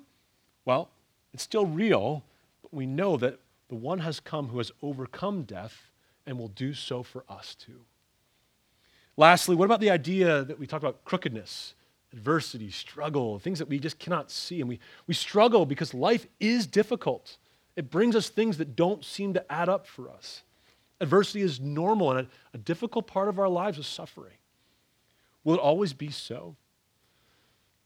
Well, 0.65 0.89
it's 1.31 1.43
still 1.43 1.67
real, 1.67 2.23
but 2.63 2.73
we 2.73 2.87
know 2.87 3.17
that 3.17 3.39
the 3.67 3.75
one 3.75 3.99
has 3.99 4.19
come 4.19 4.47
who 4.47 4.57
has 4.57 4.71
overcome 4.81 5.43
death 5.43 5.91
and 6.25 6.39
will 6.39 6.47
do 6.47 6.73
so 6.73 7.03
for 7.03 7.23
us 7.29 7.53
too. 7.53 7.81
Lastly, 9.15 9.55
what 9.55 9.65
about 9.65 9.79
the 9.79 9.91
idea 9.91 10.43
that 10.43 10.57
we 10.57 10.65
talk 10.65 10.81
about 10.81 11.05
crookedness, 11.05 11.75
adversity, 12.11 12.71
struggle, 12.71 13.37
things 13.37 13.59
that 13.59 13.69
we 13.69 13.77
just 13.77 13.99
cannot 13.99 14.31
see? 14.31 14.59
And 14.59 14.67
we, 14.67 14.79
we 15.05 15.13
struggle 15.13 15.67
because 15.67 15.93
life 15.93 16.25
is 16.39 16.65
difficult. 16.65 17.37
It 17.75 17.91
brings 17.91 18.15
us 18.15 18.27
things 18.27 18.57
that 18.57 18.75
don't 18.75 19.05
seem 19.05 19.35
to 19.35 19.51
add 19.53 19.69
up 19.69 19.85
for 19.85 20.09
us. 20.09 20.41
Adversity 20.99 21.43
is 21.43 21.59
normal, 21.59 22.09
and 22.09 22.21
a, 22.21 22.27
a 22.55 22.57
difficult 22.57 23.05
part 23.05 23.29
of 23.29 23.37
our 23.37 23.49
lives 23.49 23.77
is 23.77 23.85
suffering. 23.85 24.33
Will 25.43 25.53
it 25.53 25.59
always 25.59 25.93
be 25.93 26.09
so? 26.09 26.55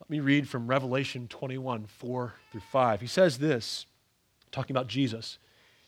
Let 0.10 0.14
me 0.14 0.20
read 0.22 0.50
from 0.50 0.66
Revelation 0.66 1.28
21 1.28 1.86
4 1.86 2.34
through 2.52 2.62
5. 2.62 3.02
He 3.02 3.06
says 3.06 3.38
this, 3.38 3.86
talking 4.52 4.76
about 4.76 4.88
Jesus. 4.88 5.38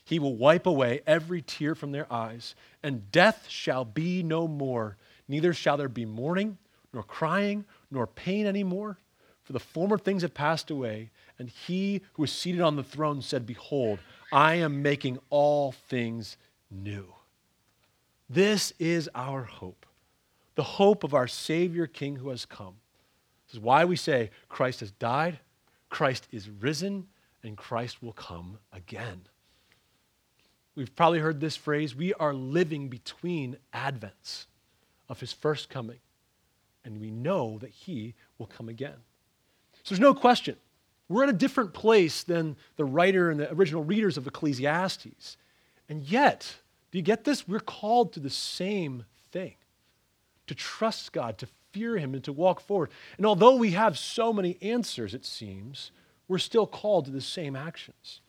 He 0.03 0.19
will 0.19 0.36
wipe 0.36 0.67
away 0.67 1.01
every 1.07 1.41
tear 1.41 1.73
from 1.73 1.91
their 1.91 2.12
eyes, 2.13 2.53
and 2.84 3.12
death 3.12 3.47
shall 3.49 3.84
be 3.84 4.21
no 4.21 4.47
more. 4.47 4.95
Neither 5.27 5.55
shall 5.55 5.75
there 5.75 5.89
be 5.89 6.05
mourning, 6.05 6.60
nor 6.93 7.01
crying, 7.01 7.65
nor 7.89 8.05
pain 8.05 8.45
anymore, 8.45 8.99
for 9.41 9.53
the 9.53 9.60
former 9.60 9.97
things 9.97 10.21
have 10.21 10.36
passed 10.36 10.69
away. 10.69 11.10
And 11.39 11.49
he 11.49 12.01
who 12.13 12.23
is 12.23 12.31
seated 12.31 12.62
on 12.62 12.75
the 12.75 12.84
throne 12.84 13.23
said, 13.23 13.47
Behold, 13.47 13.97
I 14.31 14.53
am 14.55 14.84
making 14.84 15.17
all 15.31 15.71
things 15.71 16.38
new. 16.69 17.12
This 18.29 18.71
is 18.77 19.10
our 19.15 19.45
hope, 19.45 19.88
the 20.53 20.62
hope 20.62 21.03
of 21.03 21.15
our 21.15 21.27
Savior 21.27 21.88
King 21.88 22.17
who 22.17 22.29
has 22.29 22.45
come. 22.45 22.75
This 23.52 23.58
is 23.58 23.64
why 23.66 23.84
we 23.84 23.98
say 23.98 24.32
Christ 24.48 24.80
has 24.80 24.92
died, 24.92 25.40
Christ 25.90 26.26
is 26.32 26.50
risen, 26.50 27.08
and 27.44 27.58
Christ 27.58 28.02
will 28.02 28.14
come 28.14 28.60
again. 28.72 29.24
We've 30.74 30.96
probably 30.96 31.20
heard 31.20 31.42
this 31.42 31.58
phrase 31.58 31.94
we 31.94 32.14
are 32.14 32.34
living 32.34 32.88
between 32.88 33.58
Advents 33.74 34.46
of 35.10 35.20
his 35.20 35.34
first 35.34 35.70
coming, 35.70 36.00
and 36.86 37.02
we 37.02 37.12
know 37.12 37.58
that 37.58 37.72
he 37.72 38.14
will 38.38 38.46
come 38.46 38.70
again. 38.70 38.96
So 39.84 39.96
there's 39.96 40.00
no 40.00 40.14
question. 40.14 40.56
We're 41.10 41.24
at 41.24 41.30
a 41.30 41.34
different 41.34 41.74
place 41.74 42.24
than 42.24 42.56
the 42.78 42.86
writer 42.86 43.32
and 43.32 43.38
the 43.38 43.52
original 43.52 43.84
readers 43.84 44.16
of 44.16 44.28
Ecclesiastes. 44.28 45.36
And 45.90 46.04
yet, 46.04 46.56
do 46.90 46.98
you 46.98 47.02
get 47.02 47.26
this? 47.26 47.50
We're 47.50 47.60
called 47.60 48.14
to 48.14 48.22
the 48.22 48.30
same 48.30 49.04
thing 49.34 49.56
to 50.48 50.56
trust 50.56 51.12
God, 51.12 51.38
to 51.40 51.48
fear 51.71 51.97
Him, 51.97 52.13
and 52.13 52.23
to 52.23 52.34
walk 52.34 52.62
forward. 52.62 52.89
And 53.17 53.25
although 53.25 53.55
we 53.55 53.71
have 53.71 53.97
so 53.97 54.31
many 54.31 54.57
answers, 54.62 55.13
it 55.13 55.25
seems, 55.25 55.91
we're 56.27 56.38
still 56.38 56.67
called 56.67 57.05
to 57.05 57.12
the 57.12 57.21
same 57.21 57.55
actions. 57.55 58.21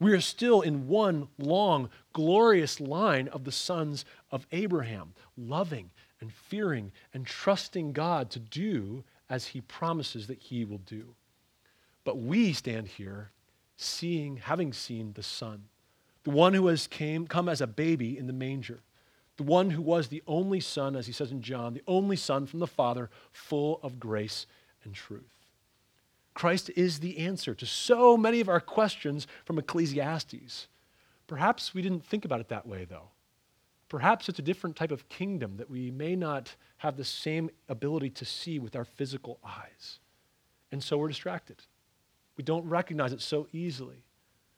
We 0.00 0.12
are 0.12 0.20
still 0.20 0.60
in 0.60 0.88
one 0.88 1.28
long, 1.38 1.88
glorious 2.12 2.80
line 2.80 3.28
of 3.28 3.44
the 3.44 3.52
sons 3.52 4.04
of 4.30 4.46
Abraham, 4.52 5.14
loving 5.36 5.90
and 6.20 6.32
fearing 6.32 6.92
and 7.12 7.26
trusting 7.26 7.92
God 7.92 8.30
to 8.30 8.38
do 8.38 9.04
as 9.30 9.46
he 9.46 9.60
promises 9.60 10.26
that 10.26 10.38
he 10.38 10.64
will 10.64 10.78
do. 10.78 11.14
But 12.04 12.18
we 12.18 12.52
stand 12.52 12.88
here 12.88 13.30
seeing, 13.76 14.36
having 14.36 14.72
seen 14.72 15.12
the 15.14 15.22
Son, 15.22 15.64
the 16.24 16.30
one 16.30 16.54
who 16.54 16.66
has 16.68 16.86
came, 16.86 17.26
come 17.26 17.48
as 17.48 17.60
a 17.60 17.66
baby 17.66 18.18
in 18.18 18.26
the 18.26 18.32
manger, 18.32 18.80
the 19.36 19.42
one 19.42 19.70
who 19.70 19.82
was 19.82 20.08
the 20.08 20.22
only 20.26 20.60
Son, 20.60 20.94
as 20.94 21.06
he 21.06 21.12
says 21.12 21.32
in 21.32 21.42
John, 21.42 21.74
the 21.74 21.82
only 21.86 22.16
Son 22.16 22.46
from 22.46 22.60
the 22.60 22.66
Father, 22.66 23.10
full 23.32 23.80
of 23.82 23.98
grace 23.98 24.46
and 24.84 24.94
truth. 24.94 25.34
Christ 26.34 26.70
is 26.76 26.98
the 26.98 27.18
answer 27.18 27.54
to 27.54 27.66
so 27.66 28.16
many 28.16 28.40
of 28.40 28.48
our 28.48 28.60
questions 28.60 29.26
from 29.44 29.58
Ecclesiastes. 29.58 30.68
Perhaps 31.26 31.74
we 31.74 31.82
didn't 31.82 32.04
think 32.04 32.24
about 32.24 32.40
it 32.40 32.48
that 32.48 32.66
way, 32.66 32.84
though. 32.84 33.10
Perhaps 33.88 34.28
it's 34.28 34.38
a 34.38 34.42
different 34.42 34.76
type 34.76 34.90
of 34.90 35.08
kingdom 35.08 35.56
that 35.56 35.70
we 35.70 35.90
may 35.90 36.16
not 36.16 36.54
have 36.78 36.96
the 36.96 37.04
same 37.04 37.50
ability 37.68 38.10
to 38.10 38.24
see 38.24 38.58
with 38.58 38.74
our 38.74 38.84
physical 38.84 39.38
eyes. 39.44 40.00
And 40.72 40.82
so 40.82 40.98
we're 40.98 41.08
distracted. 41.08 41.62
We 42.36 42.42
don't 42.42 42.68
recognize 42.68 43.12
it 43.12 43.22
so 43.22 43.46
easily. 43.52 44.04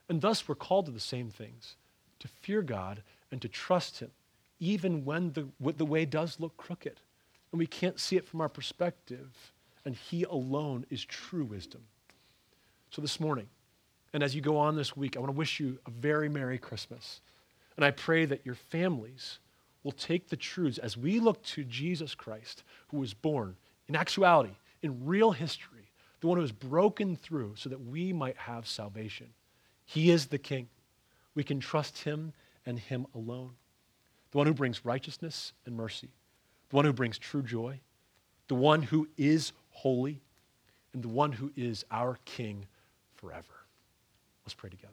And 0.09 0.21
thus 0.21 0.49
we're 0.49 0.55
called 0.55 0.87
to 0.87 0.93
the 0.93 1.01
same 1.01 1.31
things 1.31 1.77
to 2.21 2.29
fear 2.29 2.63
God 2.63 3.03
and 3.31 3.43
to 3.43 3.49
trust 3.49 4.01
Him, 4.01 4.11
even 4.59 5.05
when 5.05 5.33
the, 5.33 5.49
the 5.73 5.85
way 5.85 6.05
does 6.05 6.41
look 6.41 6.57
crooked 6.57 7.01
and 7.53 7.59
we 7.59 7.67
can't 7.67 8.01
see 8.01 8.17
it 8.17 8.27
from 8.27 8.41
our 8.41 8.49
perspective 8.49 9.53
and 9.85 9.95
He 9.95 10.25
alone 10.25 10.85
is 10.91 11.05
true 11.05 11.45
wisdom. 11.45 11.83
So 12.91 13.03
this 13.03 13.21
morning, 13.21 13.49
and 14.13 14.23
as 14.23 14.35
you 14.35 14.41
go 14.41 14.57
on 14.57 14.77
this 14.77 14.97
week, 14.97 15.17
I 15.17 15.21
want 15.21 15.33
to 15.33 15.39
wish 15.39 15.61
you 15.61 15.79
a 15.87 15.91
very 15.91 16.29
Merry 16.29 16.59
Christmas. 16.59 17.21
And 17.77 17.85
I 17.85 17.91
pray 17.91 18.25
that 18.25 18.47
your 18.47 18.55
families 18.55 19.39
will 19.83 19.93
take 19.93 20.29
the 20.29 20.37
truths 20.37 20.79
as 20.79 20.97
we 20.97 21.21
look 21.21 21.43
to 21.45 21.63
Jesus 21.65 22.15
Christ, 22.15 22.65
who 22.89 22.99
was 22.99 23.15
born 23.15 23.57
in 23.89 23.95
actuality 23.95 24.55
in 24.83 25.05
real 25.07 25.33
history, 25.33 25.91
the 26.21 26.27
one 26.27 26.39
who 26.39 26.43
has 26.43 26.53
broken 26.53 27.15
through 27.15 27.55
so 27.57 27.69
that 27.69 27.85
we 27.85 28.13
might 28.13 28.37
have 28.37 28.67
salvation. 28.67 29.29
He 29.85 30.11
is 30.11 30.27
the 30.27 30.39
King. 30.39 30.69
We 31.35 31.45
can 31.45 31.61
trust 31.61 31.99
him 31.99 32.33
and 32.65 32.79
him 32.79 33.07
alone. 33.15 33.53
The 34.37 34.41
one 34.41 34.49
who 34.49 34.53
brings 34.53 34.85
righteousness 34.85 35.55
and 35.65 35.75
mercy, 35.75 36.11
the 36.69 36.77
one 36.77 36.85
who 36.85 36.93
brings 36.93 37.17
true 37.17 37.43
joy, 37.43 37.81
the 38.49 38.55
one 38.55 38.83
who 38.83 39.09
is 39.17 39.53
holy, 39.71 40.21
and 40.93 41.03
the 41.03 41.09
one 41.09 41.33
who 41.33 41.53
is 41.57 41.87
our 41.91 42.19
King 42.27 42.67
forever. 43.15 43.65
Let's 44.45 44.53
pray 44.53 44.69
together. 44.69 44.93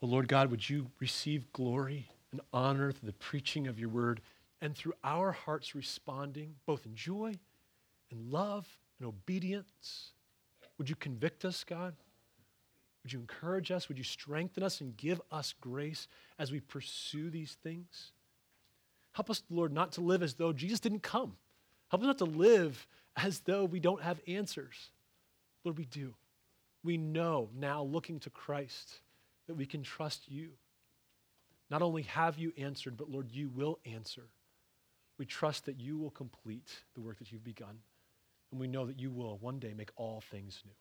Well, 0.00 0.10
Lord 0.10 0.26
God, 0.26 0.50
would 0.50 0.68
you 0.68 0.90
receive 0.98 1.52
glory 1.52 2.08
and 2.32 2.40
honor 2.52 2.90
through 2.90 3.06
the 3.06 3.12
preaching 3.12 3.68
of 3.68 3.78
your 3.78 3.90
word 3.90 4.20
and 4.60 4.74
through 4.74 4.94
our 5.04 5.30
hearts 5.30 5.76
responding 5.76 6.56
both 6.66 6.84
in 6.84 6.96
joy 6.96 7.36
and 8.10 8.32
love 8.32 8.66
and 8.98 9.06
obedience? 9.06 10.10
Would 10.78 10.90
you 10.90 10.96
convict 10.96 11.44
us, 11.44 11.62
God? 11.62 11.94
Would 13.02 13.12
you 13.12 13.20
encourage 13.20 13.70
us? 13.70 13.88
Would 13.88 13.98
you 13.98 14.04
strengthen 14.04 14.62
us 14.62 14.80
and 14.80 14.96
give 14.96 15.20
us 15.30 15.54
grace 15.60 16.06
as 16.38 16.52
we 16.52 16.60
pursue 16.60 17.30
these 17.30 17.56
things? 17.62 18.12
Help 19.12 19.30
us, 19.30 19.42
Lord, 19.50 19.72
not 19.72 19.92
to 19.92 20.00
live 20.00 20.22
as 20.22 20.34
though 20.34 20.52
Jesus 20.52 20.80
didn't 20.80 21.02
come. 21.02 21.36
Help 21.90 22.02
us 22.02 22.06
not 22.06 22.18
to 22.18 22.24
live 22.24 22.86
as 23.16 23.40
though 23.40 23.64
we 23.64 23.80
don't 23.80 24.02
have 24.02 24.20
answers. 24.28 24.90
Lord, 25.64 25.78
we 25.78 25.86
do. 25.86 26.14
We 26.82 26.96
know 26.96 27.50
now, 27.58 27.82
looking 27.82 28.20
to 28.20 28.30
Christ, 28.30 29.00
that 29.46 29.54
we 29.54 29.66
can 29.66 29.82
trust 29.82 30.30
you. 30.30 30.50
Not 31.70 31.82
only 31.82 32.02
have 32.02 32.38
you 32.38 32.52
answered, 32.56 32.96
but 32.96 33.10
Lord, 33.10 33.30
you 33.30 33.48
will 33.48 33.78
answer. 33.84 34.22
We 35.18 35.26
trust 35.26 35.66
that 35.66 35.80
you 35.80 35.98
will 35.98 36.10
complete 36.10 36.70
the 36.94 37.00
work 37.00 37.18
that 37.18 37.30
you've 37.30 37.44
begun. 37.44 37.78
And 38.50 38.60
we 38.60 38.66
know 38.66 38.86
that 38.86 38.98
you 38.98 39.10
will 39.10 39.38
one 39.38 39.58
day 39.58 39.74
make 39.76 39.90
all 39.96 40.22
things 40.30 40.62
new. 40.64 40.72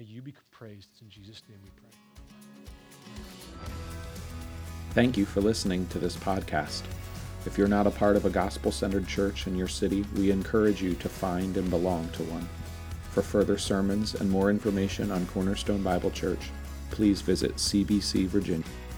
May 0.00 0.06
you 0.06 0.22
be 0.22 0.32
praised. 0.50 0.88
In 1.02 1.10
Jesus' 1.10 1.42
name 1.46 1.58
we 1.62 1.68
pray. 1.76 1.90
Thank 4.92 5.18
you 5.18 5.26
for 5.26 5.42
listening 5.42 5.86
to 5.88 5.98
this 5.98 6.16
podcast. 6.16 6.84
If 7.44 7.58
you're 7.58 7.68
not 7.68 7.86
a 7.86 7.90
part 7.90 8.16
of 8.16 8.24
a 8.24 8.30
gospel 8.30 8.72
centered 8.72 9.06
church 9.06 9.46
in 9.46 9.54
your 9.54 9.68
city, 9.68 10.06
we 10.16 10.30
encourage 10.30 10.80
you 10.80 10.94
to 10.94 11.08
find 11.10 11.58
and 11.58 11.68
belong 11.68 12.08
to 12.12 12.22
one. 12.22 12.48
For 13.10 13.20
further 13.20 13.58
sermons 13.58 14.14
and 14.14 14.30
more 14.30 14.48
information 14.48 15.10
on 15.10 15.26
Cornerstone 15.26 15.82
Bible 15.82 16.10
Church, 16.10 16.50
please 16.90 17.20
visit 17.20 17.56
cbcvirginia.com. 17.56 18.89